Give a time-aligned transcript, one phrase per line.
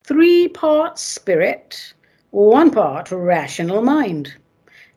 [0.04, 1.94] Three parts spirit,
[2.28, 4.34] one part rational mind.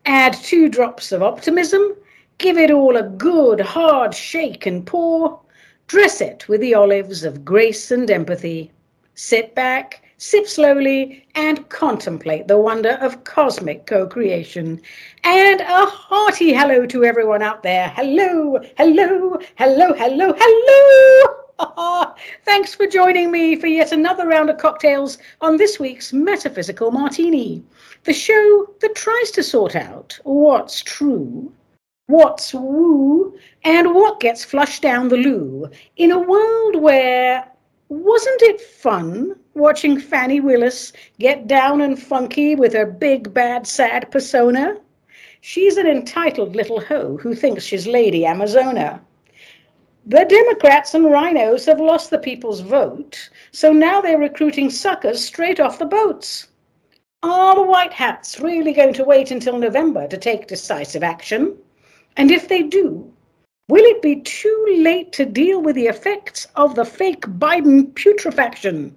[0.04, 1.96] Add two drops of optimism,
[2.36, 5.40] give it all a good hard shake and pour,
[5.86, 8.70] dress it with the olives of grace and empathy.
[9.14, 14.80] Sit back, sip slowly, and contemplate the wonder of cosmic co creation.
[15.24, 17.88] And a hearty hello to everyone out there.
[17.88, 22.14] Hello, hello, hello, hello, hello.
[22.44, 27.64] Thanks for joining me for yet another round of cocktails on this week's Metaphysical Martini,
[28.04, 31.52] the show that tries to sort out what's true,
[32.06, 37.51] what's woo, and what gets flushed down the loo in a world where
[37.92, 44.10] wasn't it fun watching Fani Willis get down and funky with her big, bad, sad
[44.10, 44.78] persona?
[45.42, 49.00] She's an entitled little hoe who thinks she's Lady Amazona.
[50.06, 55.60] The Democrats and RINOs have lost the people's vote, so now they're recruiting suckers straight
[55.60, 56.48] off the boats.
[57.22, 61.58] Are the White Hats really going to wait until November to take decisive action?
[62.16, 63.12] And if they do,
[63.68, 68.94] will it be too late to deal with the effects of the fake Biden putrefaction?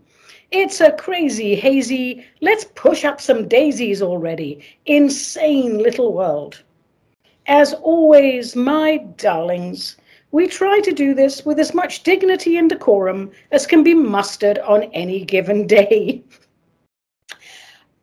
[0.52, 6.62] It's a crazy, hazy, let's push up some daisies already, insane little world.
[7.48, 9.98] As always, my darlings,
[10.32, 14.60] we try to do this with as much dignity and decorum as can be mustered
[14.60, 16.24] on any given day.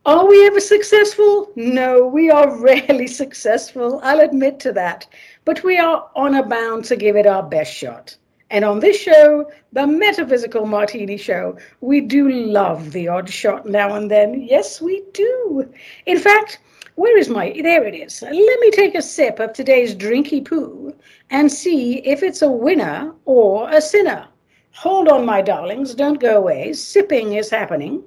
[0.04, 1.52] Are we ever successful?
[1.54, 4.00] No, we are rarely successful.
[4.02, 5.06] I'll admit to that.
[5.44, 8.16] But we are honor bound to give it our best shot.
[8.50, 13.94] And on this show, the Metaphysical Martini Show, we do love the odd shot now
[13.94, 14.42] and then.
[14.42, 15.72] Yes, we do.
[16.04, 16.60] In fact,
[16.96, 18.20] where is my, there it is.
[18.20, 20.94] Let me take a sip of today's drinky poo
[21.30, 24.28] and see if it's a winner or a sinner.
[24.72, 26.74] Hold on, my darlings, don't go away.
[26.74, 28.02] Sipping is happening.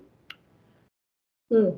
[1.52, 1.76] Mm.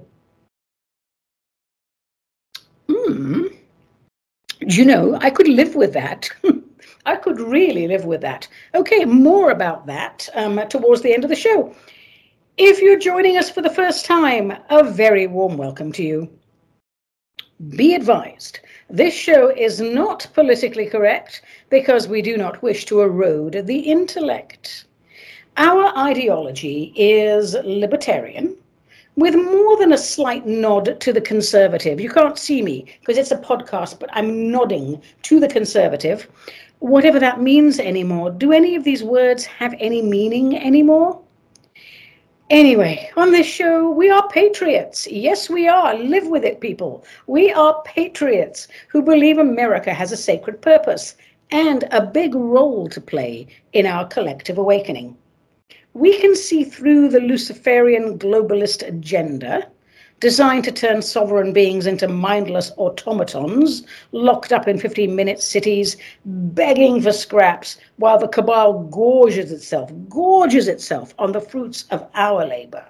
[4.60, 6.30] You know, I could live with that.
[7.06, 8.48] I could really live with that.
[8.76, 11.74] Okay, more about that um, towards the end of the show.
[12.58, 16.30] If you're joining us for the first time, a very warm welcome to you.
[17.70, 18.60] Be advised,
[18.90, 24.86] this show is not politically correct because we do not wish to erode the intellect.
[25.58, 28.56] Our ideology is libertarian,
[29.18, 32.00] with more than a slight nod to the conservative.
[32.00, 36.28] You can't see me because it's a podcast, but I'm nodding to the conservative.
[36.80, 38.30] Whatever that means anymore.
[38.30, 41.20] Do any of these words have any meaning anymore?
[42.52, 45.08] Anyway, on this show, we are patriots.
[45.08, 45.96] Yes, we are.
[45.96, 47.04] Live with it, people.
[47.26, 51.16] We are patriots who believe America has a sacred purpose
[51.50, 55.18] and a big role to play in our collective awakening.
[55.98, 59.68] We can see through the Luciferian globalist agenda
[60.20, 67.02] designed to turn sovereign beings into mindless automatons locked up in 15 minute cities, begging
[67.02, 72.86] for scraps, while the cabal gorges itself, gorges itself on the fruits of our labor.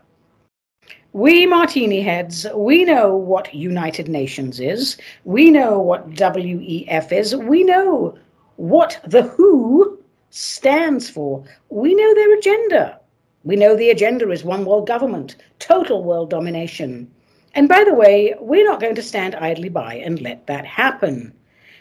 [1.13, 7.63] We martini heads, we know what United Nations is, we know what WEF is, we
[7.63, 8.17] know
[8.57, 9.96] what the WHO
[10.37, 12.99] stands for, we know their agenda.
[13.43, 17.09] We know the agenda is one world government, total world domination.
[17.55, 21.33] And by the way, we're not going to stand idly by and let that happen.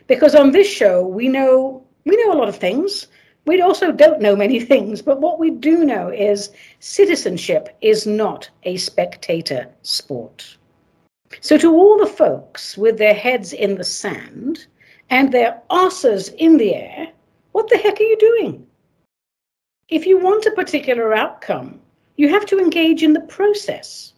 [0.06, 3.09] Because on this show, we know we know a lot of things.
[3.45, 8.48] We also don't know many things, but what we do know is citizenship is not
[8.63, 10.57] a spectator sport.
[11.42, 14.66] So, to all the folks with their heads in the sand
[15.10, 17.09] and their asses in the air,
[17.56, 18.66] what the heck are you doing?
[19.88, 21.80] If you want a particular outcome,
[22.16, 24.12] you have to engage in the process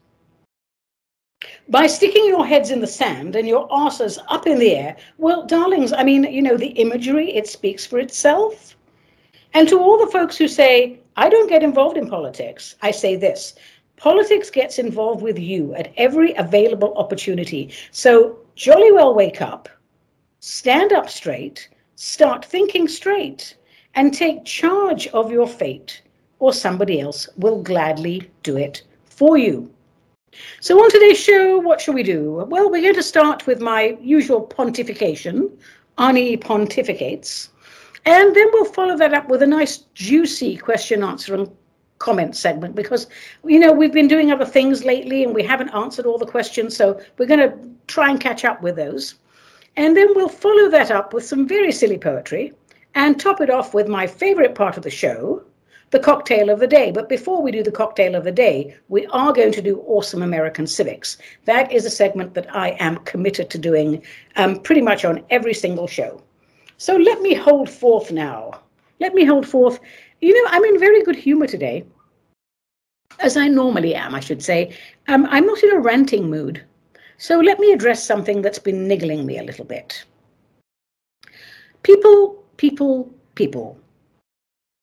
[1.69, 5.47] by sticking your heads in the sand and your asses up in the air, well,
[5.47, 8.75] darlings, I mean, you know, the imagery, it speaks for itself.
[9.55, 13.15] And to all the folks who say, I don't get involved in politics, I say
[13.15, 13.55] this
[13.95, 17.71] politics gets involved with you at every available opportunity.
[17.93, 19.69] So jolly well wake up,
[20.41, 21.69] stand up straight,
[22.01, 23.57] start thinking straight,
[23.97, 26.01] and take charge of your fate,
[26.39, 29.69] or somebody else will gladly do it for you.
[30.61, 32.45] So, on today's show, what shall we do?
[32.49, 35.51] Well, we're going to start with my usual pontification.
[35.99, 37.49] Ani pontificates.
[38.07, 41.51] And then we'll follow that up with a nice, juicy question, answer, and
[41.99, 43.09] comment segment because,
[43.43, 46.77] you know, we've been doing other things lately and we haven't answered all the questions.
[46.77, 47.59] So, we're going to
[47.89, 49.17] try and catch up with those.
[49.79, 52.53] And then we'll follow that up with some very silly poetry
[52.97, 55.45] and top it off with my favorite part of the show,
[55.91, 56.91] the cocktail of the day.
[56.91, 60.23] But before we do the cocktail of the day, we are going to do Awesome
[60.23, 61.17] American Civics.
[61.45, 64.03] That is a segment that I am committed to doing
[64.35, 66.21] um, pretty much on every single show.
[66.79, 68.61] So let me hold forth now.
[68.99, 69.79] Let me hold forth.
[70.21, 71.85] You know, I'm in very good humor today,
[73.21, 74.77] as I normally am, I should say.
[75.07, 76.65] Um, I'm not in a ranting mood.
[77.19, 80.05] So let me address something that's been niggling me a little bit.
[81.83, 83.79] People, people, people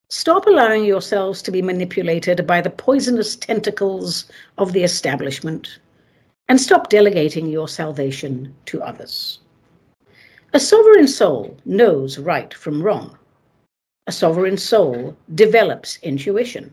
[0.10, 5.80] Stop allowing yourselves to be manipulated by the poisonous tentacles of the establishment
[6.48, 9.40] and stop delegating your salvation to others.
[10.54, 13.18] A sovereign soul knows right from wrong.
[14.06, 16.72] A sovereign soul develops intuition.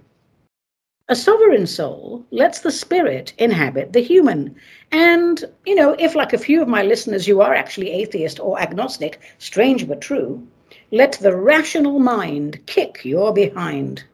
[1.12, 4.56] A sovereign soul lets the spirit inhabit the human.
[4.92, 8.58] And, you know, if like a few of my listeners, you are actually atheist or
[8.58, 10.42] agnostic, strange but true,
[10.90, 14.04] let the rational mind kick your behind.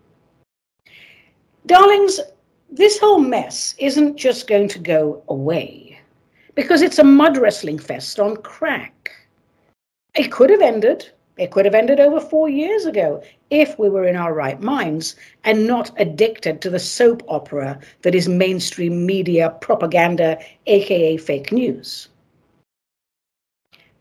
[1.66, 2.18] Darlings,
[2.68, 6.00] this whole mess isn't just going to go away
[6.56, 9.12] because it's a mud wrestling fest on crack.
[10.16, 11.12] It could have ended.
[11.36, 15.16] It could have ended over four years ago if we were in our right minds
[15.44, 22.08] and not addicted to the soap opera that is mainstream media propaganda, aka fake news.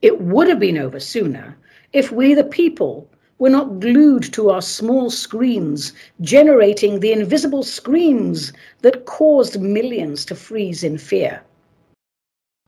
[0.01, 1.57] It would have been over sooner
[1.94, 3.09] if we, the people,
[3.39, 8.51] were not glued to our small screens, generating the invisible screams
[8.81, 11.41] that caused millions to freeze in fear.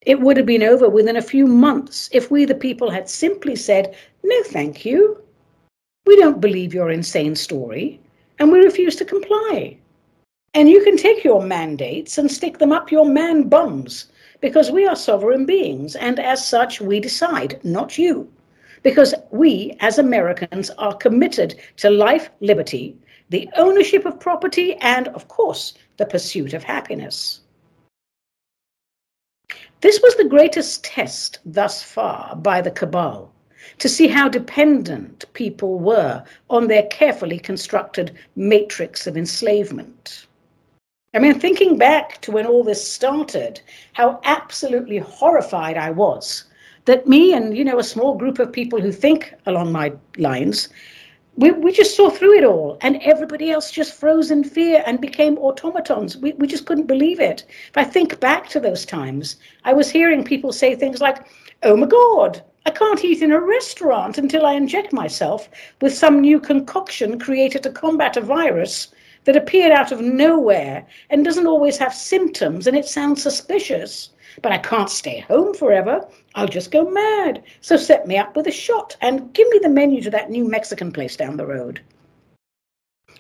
[0.01, 3.55] It would have been over within a few months if we, the people, had simply
[3.55, 5.21] said, No, thank you.
[6.09, 8.00] We don't believe your insane story,
[8.39, 9.77] and we refuse to comply.
[10.56, 14.07] And you can take your mandates and stick them up your man bums,
[14.41, 18.27] because we are sovereign beings, and as such, we decide, not you
[18.81, 22.97] because we, as Americans, are committed to life, liberty,
[23.29, 27.41] the ownership of property, and, of course, the pursuit of happiness.
[29.81, 33.31] This was the greatest test thus far by the cabal
[33.77, 40.27] to see how dependent people were on their carefully constructed matrix of enslavement.
[41.13, 43.62] I mean, thinking back to when all this started,
[43.94, 46.45] how absolutely horrified I was
[46.89, 50.69] that me and you know a small group of people who think along my lines
[51.36, 55.00] we, we just saw through it all and everybody else just froze in fear and
[55.00, 59.36] became automatons we, we just couldn't believe it if i think back to those times
[59.66, 61.27] i was hearing people say things like
[61.62, 65.50] oh my god i can't eat in a restaurant until i inject myself
[65.81, 68.89] with some new concoction created to combat a virus
[69.25, 74.09] that appeared out of nowhere and doesn't always have symptoms and it sounds suspicious
[74.41, 76.07] but I can't stay home forever.
[76.35, 77.44] I'll just go mad.
[77.61, 80.47] So set me up with a shot and give me the menu to that new
[80.47, 81.81] Mexican place down the road.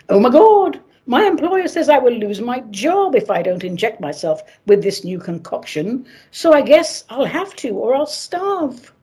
[0.07, 3.99] Oh my God, my employer says I will lose my job if I don't inject
[3.99, 6.05] myself with this new concoction.
[6.31, 8.93] So I guess I'll have to or I'll starve.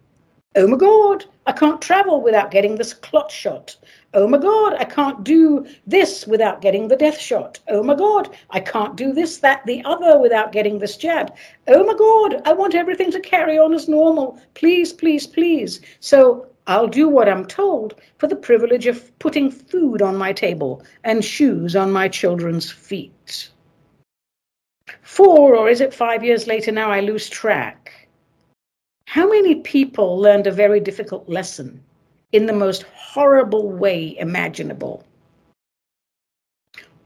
[0.58, 3.76] Oh my God, I can't travel without getting this clot shot.
[4.14, 7.58] Oh my God, I can't do this without getting the death shot.
[7.68, 11.36] Oh my God, I can't do this, that, the other without getting this jab.
[11.68, 14.40] Oh my God, I want everything to carry on as normal.
[14.54, 15.82] Please, please, please.
[16.00, 20.82] So I'll do what I'm told for the privilege of putting food on my table
[21.04, 23.50] and shoes on my children's feet.
[25.02, 28.05] Four, or is it five years later now, I lose track.
[29.06, 31.80] How many people learned a very difficult lesson
[32.32, 35.04] in the most horrible way imaginable?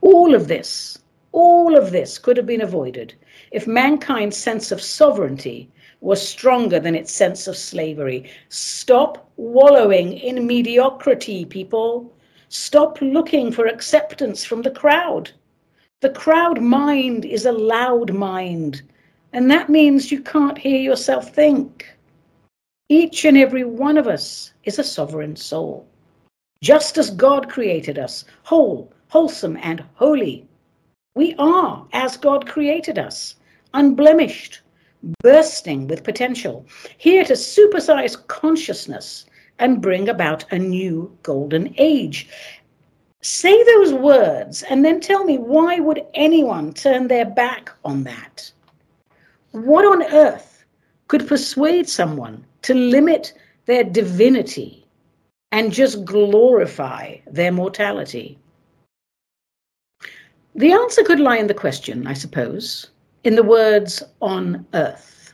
[0.01, 0.97] All of this,
[1.31, 3.13] all of this could have been avoided
[3.51, 5.69] if mankind's sense of sovereignty
[6.01, 8.29] was stronger than its sense of slavery.
[8.49, 12.11] Stop wallowing in mediocrity, people.
[12.49, 15.31] Stop looking for acceptance from the crowd.
[15.99, 18.81] The crowd mind is a loud mind.
[19.33, 21.87] And that means you can't hear yourself think.
[22.89, 25.87] Each and every one of us is a sovereign soul.
[26.61, 30.45] Just as God created us, whole, wholesome, and holy,
[31.15, 33.35] we are as God created us,
[33.73, 34.61] unblemished,
[35.23, 36.65] bursting with potential,
[36.97, 39.25] here to supersize consciousness
[39.59, 42.27] and bring about a new golden age.
[43.21, 48.51] Say those words and then tell me why would anyone turn their back on that?
[49.51, 50.63] What on earth
[51.09, 53.33] could persuade someone to limit
[53.65, 54.85] their divinity
[55.51, 58.39] and just glorify their mortality?
[60.55, 62.91] The answer could lie in the question, I suppose,
[63.25, 65.33] in the words on earth.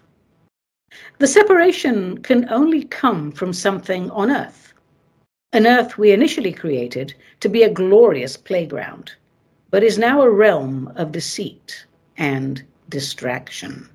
[1.19, 4.73] The separation can only come from something on earth,
[5.53, 9.11] an earth we initially created to be a glorious playground,
[9.69, 11.85] but is now a realm of deceit
[12.17, 13.87] and distraction.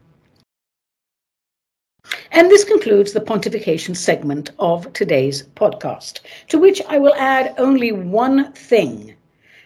[2.30, 7.92] And this concludes the pontification segment of today's podcast, to which I will add only
[7.92, 9.14] one thing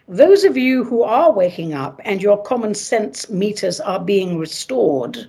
[0.09, 5.27] those of you who are waking up and your common sense meters are being restored,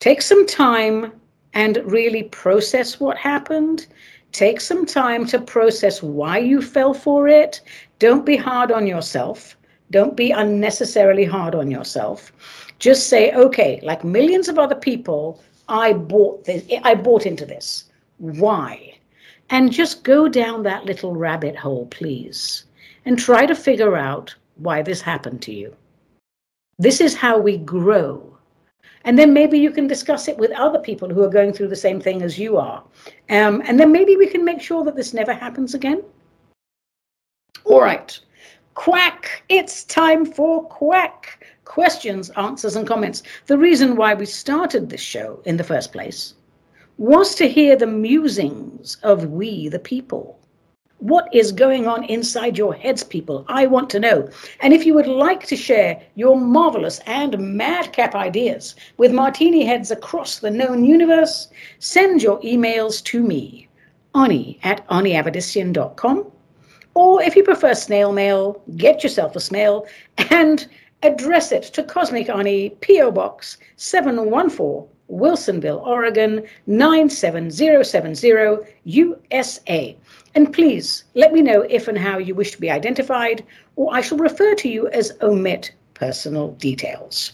[0.00, 1.12] take some time
[1.54, 3.86] and really process what happened.
[4.32, 7.62] Take some time to process why you fell for it.
[7.98, 9.56] Don't be hard on yourself.
[9.90, 12.30] Don't be unnecessarily hard on yourself.
[12.78, 17.84] Just say, okay, like millions of other people, I bought this, I bought into this.
[18.18, 18.98] Why?
[19.50, 22.64] And just go down that little rabbit hole, please
[23.08, 25.74] and try to figure out why this happened to you.
[26.78, 28.36] This is how we grow.
[29.04, 31.84] And then maybe you can discuss it with other people who are going through the
[31.84, 32.84] same thing as you are.
[33.30, 36.02] Um, and then maybe we can make sure that this never happens again.
[37.64, 38.18] All right.
[38.74, 39.42] Quack.
[39.48, 41.46] It's time for quack.
[41.68, 43.22] Questions, answers, and comments.
[43.44, 46.32] The reason why we started this show in the first place
[46.96, 50.38] was to hear the musings of we, the people.
[50.96, 53.44] What is going on inside your heads, people?
[53.48, 54.30] I want to know.
[54.60, 59.90] And if you would like to share your marvelous and madcap ideas with martini heads
[59.90, 61.48] across the known universe,
[61.80, 63.68] send your emails to me,
[64.14, 66.32] Ani at aniavedissian.com.
[66.94, 69.86] Or if you prefer snail mail, get yourself a snail
[70.30, 70.66] and
[71.02, 73.10] address it to Cosmic Ani, P.O.
[73.12, 79.96] Box 714, Wilsonville, Oregon 97070, USA.
[80.34, 83.44] And please let me know if and how you wish to be identified,
[83.76, 87.32] or I shall refer to you as omit personal details.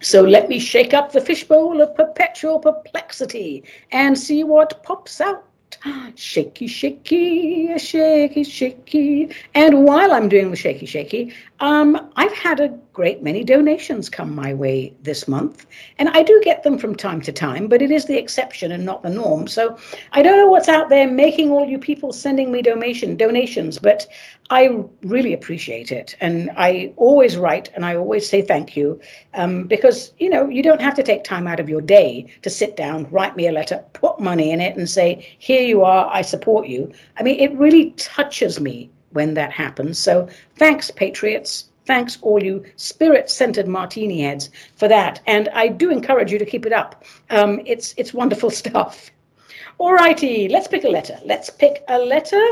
[0.00, 5.44] So let me shake up the fishbowl of perpetual perplexity and see what pops out.
[6.16, 9.30] Shaky, shaky, shaky, shaky.
[9.54, 14.34] And while I'm doing the shaky, shaky, um, I've had a great many donations come
[14.34, 15.66] my way this month.
[15.98, 18.86] And I do get them from time to time, but it is the exception and
[18.86, 19.48] not the norm.
[19.48, 19.76] So
[20.12, 24.06] I don't know what's out there making all you people sending me donation donations, but
[24.48, 26.16] I really appreciate it.
[26.22, 28.98] And I always write and I always say thank you
[29.34, 32.48] um, because, you know, you don't have to take time out of your day to
[32.48, 36.08] sit down, write me a letter, put money in it and say, here you are,
[36.10, 36.90] I support you.
[37.18, 39.98] I mean, it really touches me when that happens.
[39.98, 41.68] So thanks, Patriots.
[41.86, 45.20] Thanks, all you spirit centered martini heads, for that.
[45.26, 47.04] And I do encourage you to keep it up.
[47.30, 49.10] Um, it's, it's wonderful stuff.
[49.78, 51.18] All righty, let's pick a letter.
[51.24, 52.44] Let's pick a letter.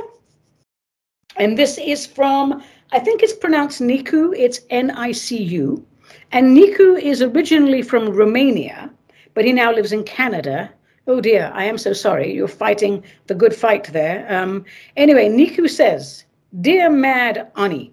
[1.37, 2.63] And this is from,
[2.93, 5.85] I think it's pronounced Nicu, it's N I C U.
[6.31, 8.91] And Nicu is originally from Romania,
[9.35, 10.71] but he now lives in Canada.
[11.07, 12.33] Oh dear, I am so sorry.
[12.33, 14.27] You're fighting the good fight there.
[14.33, 14.65] Um,
[14.97, 16.25] anyway, Nicu says,
[16.61, 17.93] Dear Mad Ani,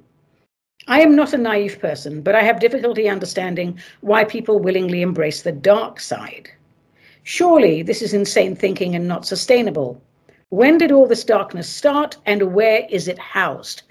[0.87, 5.41] I am not a naive person, but I have difficulty understanding why people willingly embrace
[5.41, 6.49] the dark side.
[7.23, 10.01] Surely this is insane thinking and not sustainable.
[10.49, 13.83] When did all this darkness start and where is it housed?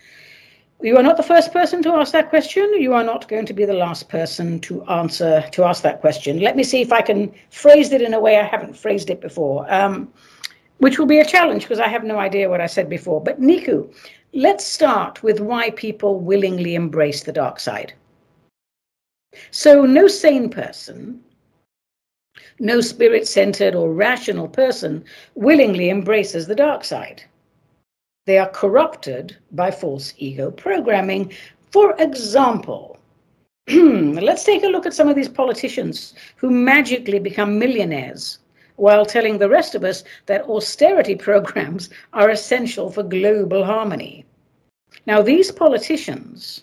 [0.82, 2.72] You are not the first person to ask that question.
[2.78, 6.40] You are not going to be the last person to answer to ask that question.
[6.40, 9.20] Let me see if I can phrase it in a way I haven't phrased it
[9.20, 10.10] before, um,
[10.80, 13.22] which will be a challenge because I have no idea what I said before.
[13.22, 13.90] But Nicu,
[14.32, 17.94] Let's start with why people willingly embrace the dark side.
[19.50, 21.20] So, no sane person,
[22.60, 27.24] no spirit centered or rational person willingly embraces the dark side.
[28.26, 31.32] They are corrupted by false ego programming.
[31.72, 32.98] For example,
[33.68, 38.38] let's take a look at some of these politicians who magically become millionaires
[38.80, 44.24] while telling the rest of us that austerity programs are essential for global harmony.
[45.04, 46.62] Now, these politicians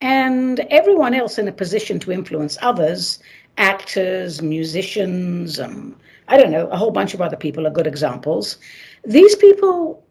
[0.00, 3.20] and everyone else in a position to influence others,
[3.58, 8.58] actors, musicians, um, I don't know, a whole bunch of other people are good examples.
[9.04, 10.02] These people,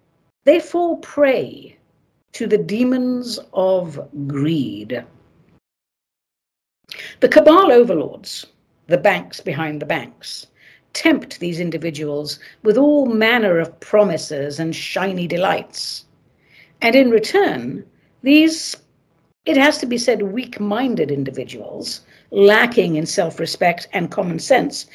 [0.45, 1.75] they fall prey
[2.31, 5.03] to the demons of greed.
[7.19, 8.45] The cabal overlords,
[8.87, 10.47] the banks behind the banks,
[10.93, 16.05] tempt these individuals with all manner of promises and shiny delights.
[16.81, 17.85] And in return,
[18.23, 18.75] these,
[19.45, 24.87] it has to be said, weak minded individuals, lacking in self respect and common sense,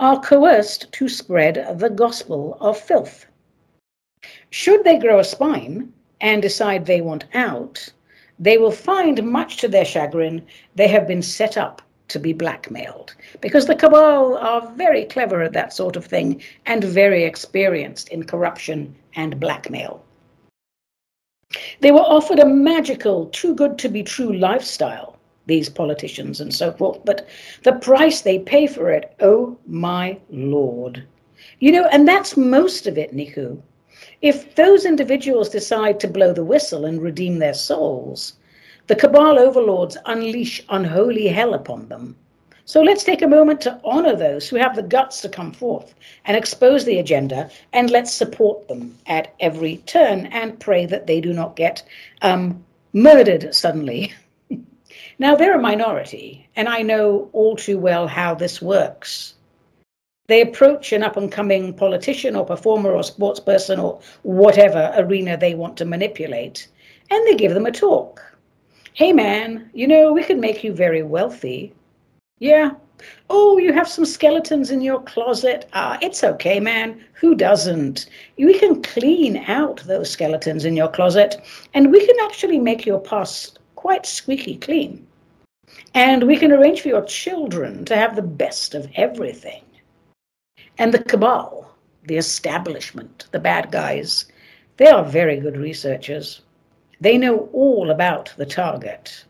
[0.00, 3.26] are coerced to spread the gospel of filth.
[4.50, 7.88] Should they grow a spine and decide they want out,
[8.38, 10.44] they will find, much to their chagrin,
[10.74, 15.52] they have been set up to be blackmailed because the cabal are very clever at
[15.52, 20.04] that sort of thing and very experienced in corruption and blackmail.
[21.80, 26.72] They were offered a magical, too good to be true lifestyle, these politicians and so
[26.72, 27.28] forth, but
[27.62, 31.04] the price they pay for it, oh my lord.
[31.60, 33.62] You know, and that's most of it, Nicu.
[34.20, 38.34] If those individuals decide to blow the whistle and redeem their souls,
[38.86, 42.14] the cabal overlords unleash unholy hell upon them.
[42.66, 45.94] So let's take a moment to honor those who have the guts to come forth
[46.26, 51.20] and expose the agenda, and let's support them at every turn and pray that they
[51.22, 51.82] do not get
[52.20, 52.62] um,
[52.92, 54.12] murdered suddenly.
[55.18, 59.32] now, they're a minority, and I know all too well how this works.
[60.26, 65.38] They approach an up and coming politician or performer or sports person or whatever arena
[65.38, 66.68] they want to manipulate,
[67.10, 68.22] and they give them a talk
[68.96, 71.74] Hey man, you know, we could make you very wealthy.
[72.38, 72.74] Yeah.
[73.28, 75.68] Oh, you have some skeletons in your closet.
[75.72, 77.04] Ah, it's okay, man.
[77.14, 78.06] Who doesn't?
[78.38, 83.00] We can clean out those skeletons in your closet and we can actually make your
[83.00, 85.04] past quite squeaky clean.
[85.94, 89.64] And we can arrange for your children to have the best of everything.
[90.78, 91.74] And the cabal,
[92.04, 94.26] the establishment, the bad guys,
[94.76, 96.42] they are very good researchers.
[97.04, 99.26] They know all about the target.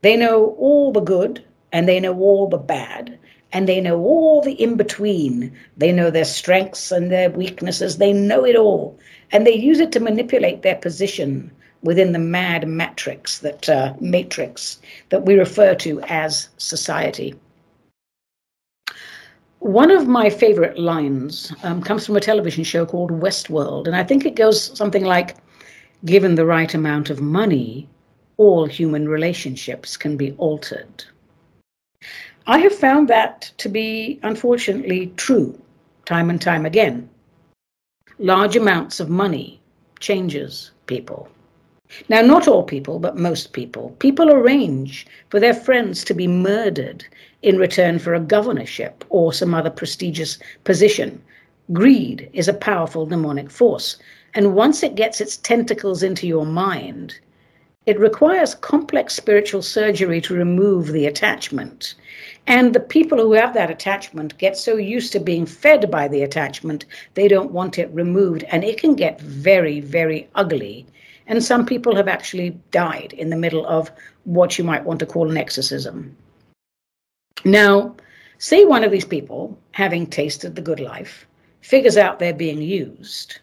[0.00, 3.16] They know all the good and they know all the bad
[3.52, 5.52] and they know all the in between.
[5.76, 7.98] They know their strengths and their weaknesses.
[7.98, 8.98] They know it all.
[9.30, 11.52] And they use it to manipulate their position
[11.84, 17.36] within the mad matrix that uh, matrix that we refer to as society.
[19.60, 24.02] One of my favorite lines um, comes from a television show called Westworld, and I
[24.02, 25.36] think it goes something like
[26.04, 27.88] given the right amount of money,
[28.36, 31.04] all human relationships can be altered.
[32.46, 35.56] I have found that to be unfortunately true
[36.04, 37.08] time and time again.
[38.18, 39.60] Large amounts of money
[40.00, 41.28] changes people.
[42.08, 43.94] Now, not all people, but most people.
[43.98, 47.04] People arrange for their friends to be murdered
[47.42, 51.22] in return for a governorship or some other prestigious position.
[51.72, 53.98] Greed is a powerful demonic force.
[54.34, 57.18] And once it gets its tentacles into your mind,
[57.84, 61.94] it requires complex spiritual surgery to remove the attachment.
[62.46, 66.22] And the people who have that attachment get so used to being fed by the
[66.22, 68.44] attachment, they don't want it removed.
[68.44, 70.86] And it can get very, very ugly.
[71.26, 73.90] And some people have actually died in the middle of
[74.24, 76.16] what you might want to call an exorcism.
[77.44, 77.96] Now,
[78.38, 81.26] say one of these people, having tasted the good life,
[81.60, 83.40] figures out they're being used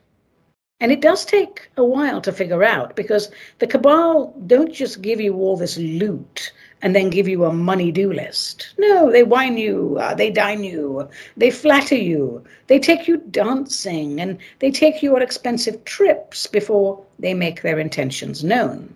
[0.81, 5.19] and it does take a while to figure out because the cabal don't just give
[5.19, 8.73] you all this loot and then give you a money do list.
[8.77, 14.21] No, they wine you, uh, they dine you, they flatter you, they take you dancing,
[14.21, 18.93] and they take you on expensive trips before they make their intentions known.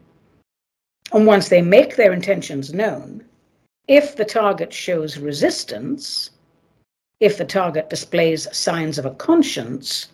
[1.12, 3.26] And once they make their intentions known,
[3.90, 6.30] if the target shows resistance,
[7.20, 10.08] if the target displays signs of a conscience,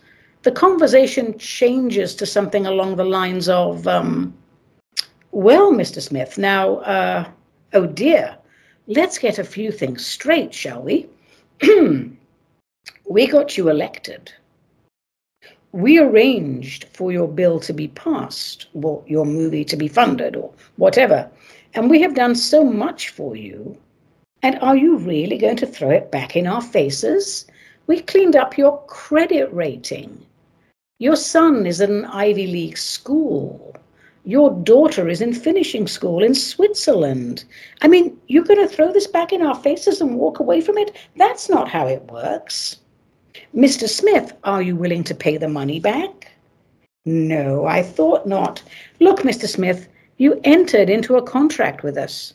[0.43, 4.33] the conversation changes to something along the lines of, um,
[5.31, 6.01] well, Mr.
[6.01, 7.29] Smith, now, uh,
[7.73, 8.37] oh dear,
[8.87, 11.07] let's get a few things straight, shall we?
[13.09, 14.31] we got you elected.
[15.73, 20.51] We arranged for your bill to be passed, or your movie to be funded, or
[20.77, 21.29] whatever.
[21.73, 23.77] And we have done so much for you.
[24.41, 27.45] And are you really going to throw it back in our faces?
[27.87, 30.25] We cleaned up your credit rating.
[31.01, 33.73] Your son is at an Ivy League school.
[34.25, 37.45] Your daughter is in finishing school in Switzerland.
[37.81, 40.77] I mean, you're going to throw this back in our faces and walk away from
[40.77, 40.93] it?
[41.15, 42.75] That's not how it works.
[43.55, 43.87] Mr.
[43.87, 46.33] Smith, are you willing to pay the money back?
[47.05, 48.61] No, I thought not.
[48.99, 49.47] Look, Mr.
[49.47, 52.33] Smith, you entered into a contract with us,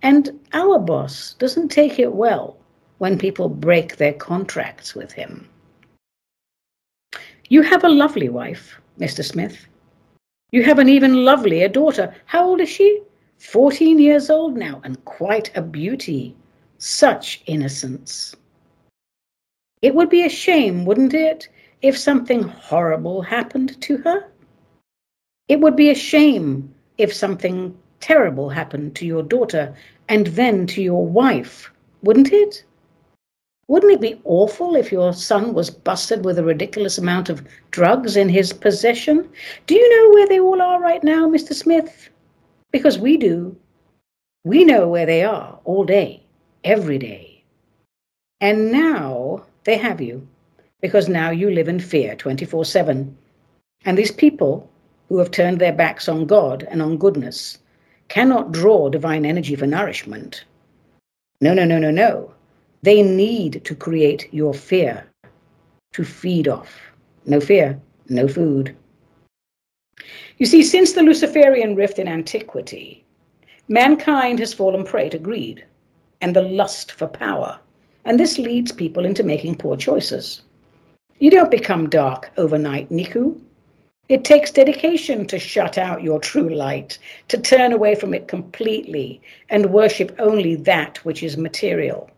[0.00, 2.56] and our boss doesn't take it well
[2.96, 5.50] when people break their contracts with him.
[7.48, 9.24] You have a lovely wife, Mr.
[9.24, 9.66] Smith.
[10.50, 12.12] You have an even lovelier daughter.
[12.24, 13.02] How old is she?
[13.38, 16.34] Fourteen years old now, and quite a beauty.
[16.78, 18.34] Such innocence.
[19.82, 21.48] It would be a shame, wouldn't it,
[21.82, 24.28] if something horrible happened to her?
[25.48, 29.74] It would be a shame if something terrible happened to your daughter
[30.08, 31.70] and then to your wife,
[32.02, 32.64] wouldn't it?
[33.68, 38.16] Wouldn't it be awful if your son was busted with a ridiculous amount of drugs
[38.16, 39.28] in his possession?
[39.66, 41.52] Do you know where they all are right now, Mr.
[41.52, 42.08] Smith?
[42.70, 43.56] Because we do.
[44.44, 46.22] We know where they are all day,
[46.62, 47.42] every day.
[48.40, 50.28] And now they have you,
[50.80, 53.16] because now you live in fear 24 7.
[53.84, 54.70] And these people
[55.08, 57.58] who have turned their backs on God and on goodness
[58.08, 60.44] cannot draw divine energy for nourishment.
[61.40, 62.32] No, no, no, no, no.
[62.82, 65.06] They need to create your fear
[65.92, 66.78] to feed off.
[67.24, 68.76] No fear, no food.
[70.38, 73.04] You see, since the Luciferian rift in antiquity,
[73.68, 75.64] mankind has fallen prey to greed
[76.20, 77.58] and the lust for power,
[78.04, 80.42] and this leads people into making poor choices.
[81.18, 83.40] You don't become dark overnight, Nicu.
[84.08, 89.20] It takes dedication to shut out your true light, to turn away from it completely
[89.48, 92.10] and worship only that which is material.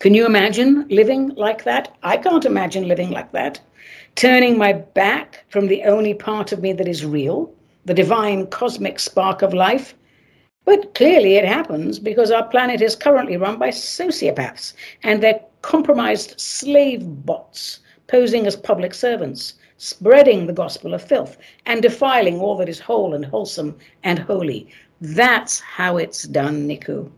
[0.00, 1.96] Can you imagine living like that?
[2.02, 3.60] I can't imagine living like that.
[4.14, 7.52] Turning my back from the only part of me that is real,
[7.84, 9.94] the divine cosmic spark of life.
[10.64, 16.40] But clearly it happens because our planet is currently run by sociopaths and their compromised
[16.40, 22.68] slave bots posing as public servants, spreading the gospel of filth and defiling all that
[22.68, 24.68] is whole and wholesome and holy.
[25.00, 27.10] That's how it's done, Nicu.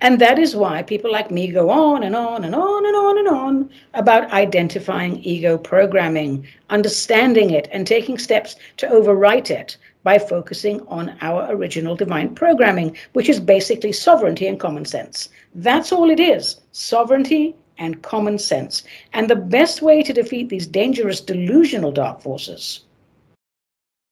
[0.00, 3.18] And that is why people like me go on and on and on and on
[3.18, 10.18] and on about identifying ego programming, understanding it, and taking steps to overwrite it by
[10.18, 15.30] focusing on our original divine programming, which is basically sovereignty and common sense.
[15.56, 18.84] That's all it is sovereignty and common sense.
[19.14, 22.82] And the best way to defeat these dangerous delusional dark forces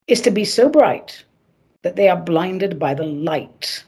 [0.07, 1.23] is to be so bright
[1.83, 3.84] that they are blinded by the light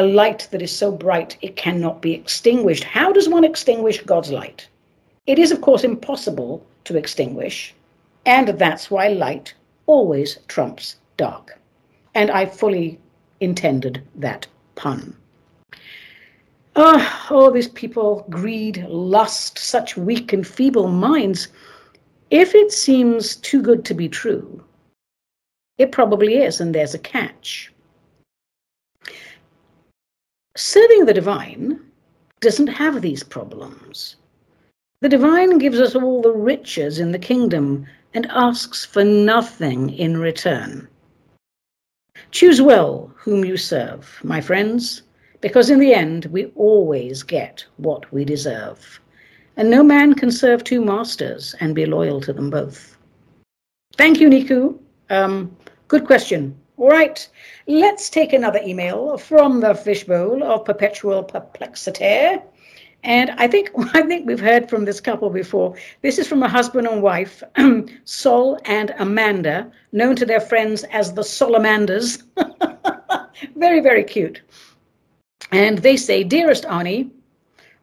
[0.00, 2.84] a light that is so bright it cannot be extinguished.
[2.84, 4.66] How does one extinguish God's light?
[5.26, 7.74] It is, of course, impossible to extinguish,
[8.24, 9.52] and that's why light
[9.86, 11.60] always trumps dark.
[12.14, 12.98] And I fully
[13.40, 15.14] intended that pun.
[16.76, 21.48] Ah, oh, all these people, greed, lust, such weak and feeble minds.
[22.30, 24.64] If it seems too good to be true,
[25.76, 27.70] it probably is, and there's a catch.
[30.62, 31.80] Serving the divine
[32.40, 34.16] doesn't have these problems.
[35.00, 40.18] The divine gives us all the riches in the kingdom and asks for nothing in
[40.18, 40.86] return.
[42.30, 45.00] Choose well whom you serve, my friends,
[45.40, 49.00] because in the end we always get what we deserve.
[49.56, 52.98] And no man can serve two masters and be loyal to them both.
[53.96, 54.78] Thank you, Nicu.
[55.08, 55.56] Um,
[55.88, 56.59] good question.
[56.80, 57.28] Right,
[57.66, 62.38] let's take another email from the fishbowl of perpetual perplexity.
[63.02, 65.76] And I think I think we've heard from this couple before.
[66.00, 67.42] This is from a husband and wife,
[68.04, 72.22] Sol and Amanda, known to their friends as the Solomanders.
[73.56, 74.40] very, very cute.
[75.52, 77.10] And they say, Dearest Ani,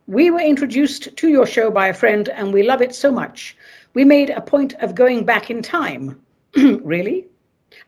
[0.07, 3.55] we were introduced to your show by a friend and we love it so much.
[3.93, 6.19] We made a point of going back in time.
[6.55, 7.27] really?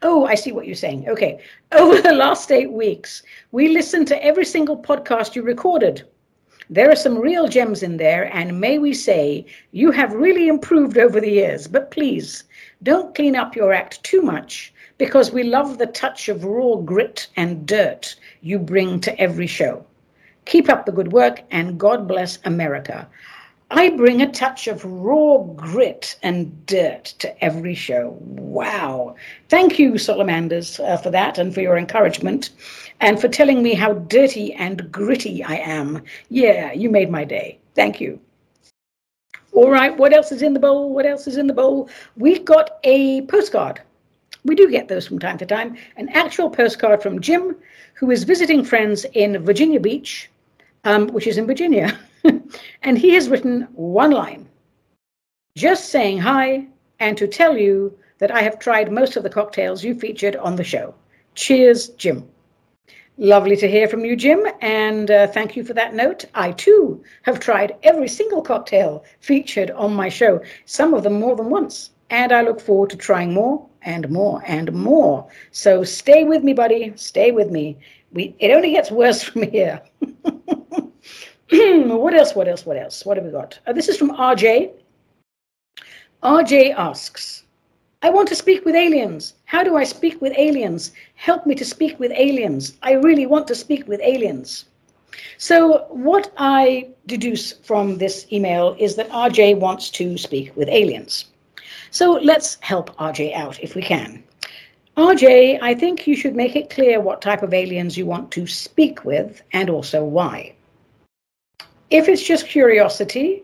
[0.01, 1.07] Oh, I see what you're saying.
[1.09, 1.39] Okay.
[1.71, 6.03] Over the last eight weeks, we listened to every single podcast you recorded.
[6.71, 10.99] There are some real gems in there, and may we say, you have really improved
[10.99, 11.67] over the years.
[11.67, 12.43] But please,
[12.83, 17.27] don't clean up your act too much because we love the touch of raw grit
[17.35, 19.83] and dirt you bring to every show.
[20.45, 23.07] Keep up the good work, and God bless America.
[23.71, 28.17] I bring a touch of raw grit and dirt to every show.
[28.21, 29.15] Wow.
[29.47, 32.49] Thank you, Salamanders, uh, for that and for your encouragement
[32.99, 36.01] and for telling me how dirty and gritty I am.
[36.29, 37.59] Yeah, you made my day.
[37.75, 38.19] Thank you.
[39.51, 40.91] All right, what else is in the bowl?
[40.91, 41.89] What else is in the bowl?
[42.17, 43.81] We've got a postcard.
[44.45, 45.77] We do get those from time to time.
[45.97, 47.55] An actual postcard from Jim,
[47.93, 50.29] who is visiting friends in Virginia Beach,
[50.85, 51.99] um, which is in Virginia.
[52.83, 54.49] and he has written one line
[55.59, 56.65] just saying hi
[56.99, 60.55] and to tell you that I have tried most of the cocktails you featured on
[60.55, 60.95] the show.
[61.35, 62.29] Cheers, Jim.
[63.17, 66.23] Lovely to hear from you, Jim, and uh, thank you for that note.
[66.33, 71.35] I too have tried every single cocktail featured on my show, some of them more
[71.35, 75.27] than once, and I look forward to trying more and more and more.
[75.51, 76.93] So stay with me, buddy.
[76.95, 77.77] Stay with me.
[78.13, 79.81] We, it only gets worse from here.
[81.51, 82.35] what else?
[82.35, 82.65] What else?
[82.65, 83.05] What else?
[83.05, 83.57] What have we got?
[83.65, 84.71] Uh, this is from RJ.
[86.21, 87.43] RJ asks,
[88.03, 89.33] I want to speak with aliens.
[89.45, 90.91] How do I speak with aliens?
[91.15, 92.77] Help me to speak with aliens.
[92.83, 94.65] I really want to speak with aliens.
[95.37, 101.25] So, what I deduce from this email is that RJ wants to speak with aliens.
[101.89, 104.23] So, let's help RJ out if we can.
[104.97, 108.45] RJ, I think you should make it clear what type of aliens you want to
[108.45, 110.53] speak with and also why.
[111.89, 113.43] If it's just curiosity,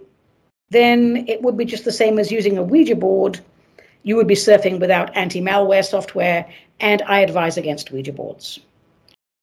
[0.70, 3.40] then it would be just the same as using a Ouija board.
[4.04, 6.46] You would be surfing without anti malware software,
[6.80, 8.60] and I advise against Ouija boards.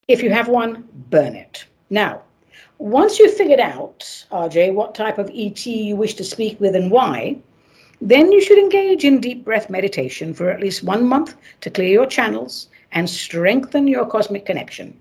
[0.08, 1.64] If you have one, burn it.
[1.90, 2.22] Now,
[2.78, 6.90] once you've figured out, RJ, what type of ET you wish to speak with and
[6.90, 7.36] why,
[8.00, 11.88] then you should engage in deep breath meditation for at least one month to clear
[11.88, 14.98] your channels and strengthen your cosmic connection.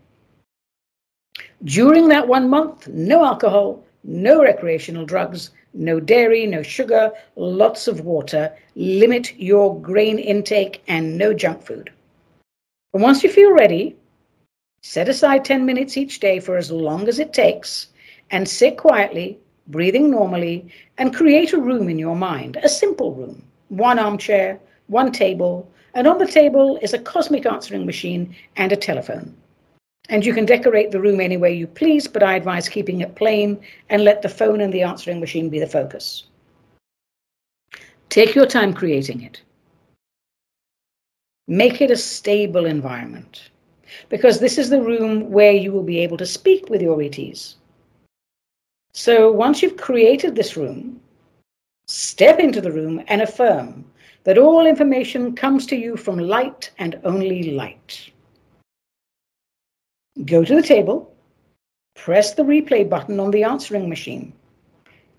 [1.64, 8.02] During that one month, no alcohol, no recreational drugs, no dairy, no sugar, lots of
[8.02, 11.92] water, limit your grain intake, and no junk food.
[12.94, 13.96] And once you feel ready,
[14.82, 17.88] set aside 10 minutes each day for as long as it takes
[18.32, 19.38] and sit quietly,
[19.68, 25.12] breathing normally, and create a room in your mind, a simple room, one armchair, one
[25.12, 29.36] table, and on the table is a cosmic answering machine and a telephone.
[30.12, 33.16] And you can decorate the room any way you please, but I advise keeping it
[33.16, 36.26] plain and let the phone and the answering machine be the focus.
[38.10, 39.42] Take your time creating it.
[41.48, 43.52] Make it a stable environment
[44.10, 47.56] because this is the room where you will be able to speak with your ETs.
[48.94, 51.00] So once you've created this room,
[51.88, 53.86] step into the room and affirm
[54.26, 58.12] that all information comes to you from light and only light.
[60.26, 61.16] Go to the table,
[61.96, 64.34] press the replay button on the answering machine,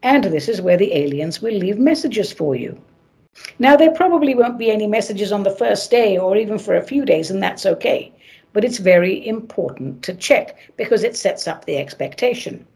[0.03, 2.79] and this is where the aliens will leave messages for you.
[3.59, 6.83] Now, there probably won't be any messages on the first day or even for a
[6.83, 8.13] few days, and that's okay.
[8.53, 12.67] But it's very important to check because it sets up the expectation.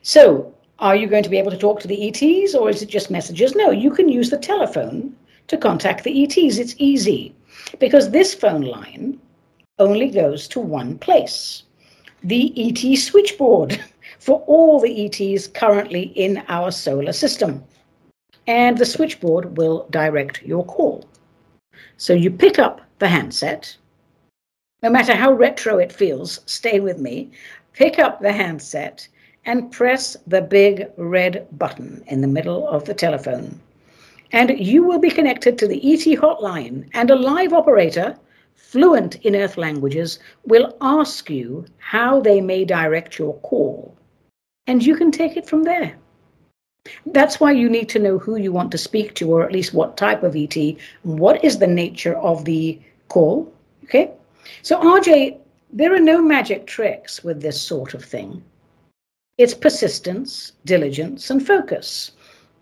[0.00, 2.88] So, are you going to be able to talk to the ETs or is it
[2.88, 3.54] just messages?
[3.54, 5.14] No, you can use the telephone
[5.48, 6.56] to contact the ETs.
[6.56, 7.34] It's easy
[7.78, 9.20] because this phone line
[9.78, 11.62] only goes to one place
[12.22, 13.80] the ET switchboard
[14.18, 17.62] for all the ETs currently in our solar system.
[18.46, 21.04] And the switchboard will direct your call.
[21.96, 23.76] So you pick up the handset.
[24.82, 27.30] No matter how retro it feels, stay with me.
[27.72, 29.06] Pick up the handset
[29.44, 33.60] and press the big red button in the middle of the telephone.
[34.32, 38.16] And you will be connected to the ET hotline, and a live operator
[38.58, 43.96] fluent in Earth languages will ask you how they may direct your call,
[44.66, 45.96] and you can take it from there.
[47.06, 49.72] That's why you need to know who you want to speak to, or at least
[49.72, 50.56] what type of ET,
[51.02, 53.50] what is the nature of the call.
[53.84, 54.10] Okay?
[54.62, 55.38] So, RJ,
[55.72, 58.42] there are no magic tricks with this sort of thing.
[59.38, 62.12] It's persistence, diligence, and focus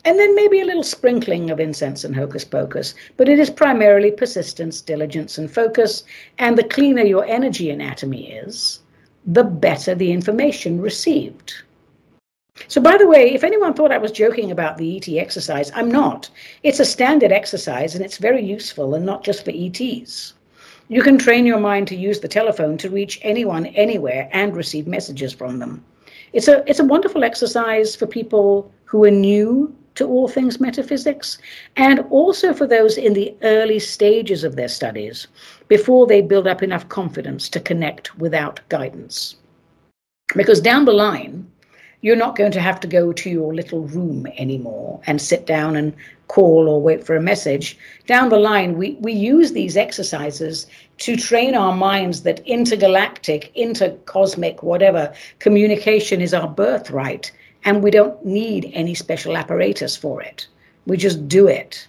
[0.06, 2.94] and then maybe a little sprinkling of incense and hocus pocus.
[3.16, 6.04] But it is primarily persistence, diligence, and focus.
[6.38, 8.78] And the cleaner your energy anatomy is,
[9.26, 11.54] the better the information received.
[12.68, 15.90] So, by the way, if anyone thought I was joking about the ET exercise, I'm
[15.90, 16.30] not.
[16.62, 20.34] It's a standard exercise and it's very useful and not just for ETs.
[20.86, 24.86] You can train your mind to use the telephone to reach anyone anywhere and receive
[24.86, 25.84] messages from them.
[26.32, 31.38] It's a, it's a wonderful exercise for people who are new to all things metaphysics,
[31.76, 35.26] and also for those in the early stages of their studies
[35.68, 39.36] before they build up enough confidence to connect without guidance.
[40.34, 41.46] Because down the line,
[42.02, 45.76] you're not going to have to go to your little room anymore and sit down
[45.76, 45.94] and
[46.28, 47.78] call or wait for a message.
[48.06, 50.66] Down the line, we, we use these exercises
[50.98, 57.32] to train our minds that intergalactic, intercosmic, whatever communication is our birthright
[57.66, 60.46] and we don't need any special apparatus for it.
[60.86, 61.86] We just do it.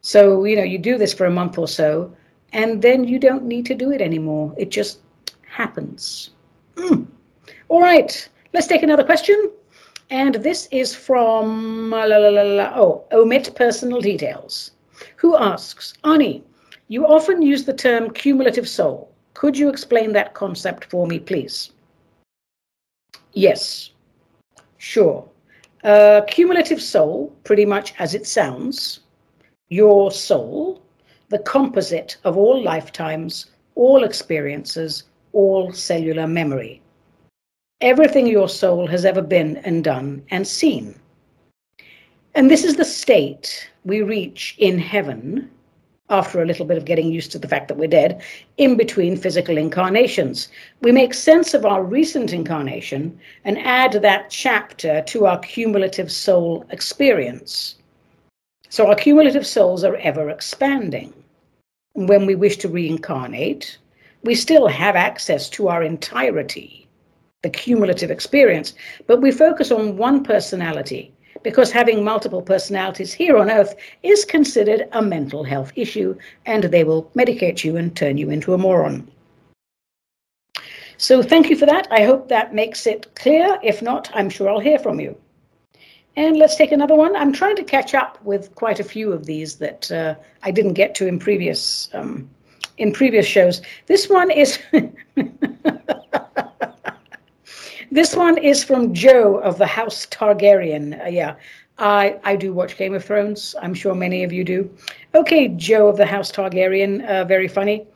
[0.00, 2.12] So, you know, you do this for a month or so,
[2.52, 4.52] and then you don't need to do it anymore.
[4.58, 4.98] It just
[5.46, 6.30] happens.
[6.74, 7.06] Mm.
[7.68, 9.50] All right, let's take another question.
[10.10, 14.72] And this is from, la, la, la, oh, omit personal details.
[15.16, 16.42] Who asks, Ani,
[16.88, 19.08] you often use the term cumulative soul.
[19.34, 21.70] Could you explain that concept for me, please?
[23.32, 23.92] Yes.
[24.82, 25.28] Sure.
[25.84, 28.98] Uh, cumulative soul, pretty much as it sounds,
[29.68, 30.82] your soul,
[31.28, 36.82] the composite of all lifetimes, all experiences, all cellular memory.
[37.82, 40.94] everything your soul has ever been and done and seen.
[42.34, 45.50] And this is the state we reach in heaven
[46.12, 48.22] after a little bit of getting used to the fact that we're dead,
[48.58, 50.48] in between physical incarnations.
[50.82, 56.66] We make sense of our recent incarnation and add that chapter to our cumulative soul
[56.70, 57.76] experience.
[58.68, 61.14] So our cumulative souls are ever expanding.
[61.94, 63.78] When we wish to reincarnate,
[64.22, 66.86] we still have access to our entirety,
[67.42, 68.74] the cumulative experience,
[69.06, 71.12] but we focus on one personality
[71.42, 76.84] because having multiple personalities here on earth is considered a mental health issue and they
[76.84, 79.08] will medicate you and turn you into a moron.
[80.96, 81.88] So thank you for that.
[81.90, 83.58] I hope that makes it clear.
[83.62, 85.16] If not, I'm sure I'll hear from you.
[86.14, 87.16] And let's take another one.
[87.16, 90.74] I'm trying to catch up with quite a few of these that uh, I didn't
[90.74, 92.28] get to in previous um,
[92.78, 93.62] in previous shows.
[93.86, 94.58] This one is
[97.92, 100.98] This one is from Joe of the House Targaryen.
[101.04, 101.34] Uh, yeah,
[101.76, 103.54] I, I do watch Game of Thrones.
[103.60, 104.74] I'm sure many of you do.
[105.14, 107.86] Okay, Joe of the House Targaryen, uh, very funny.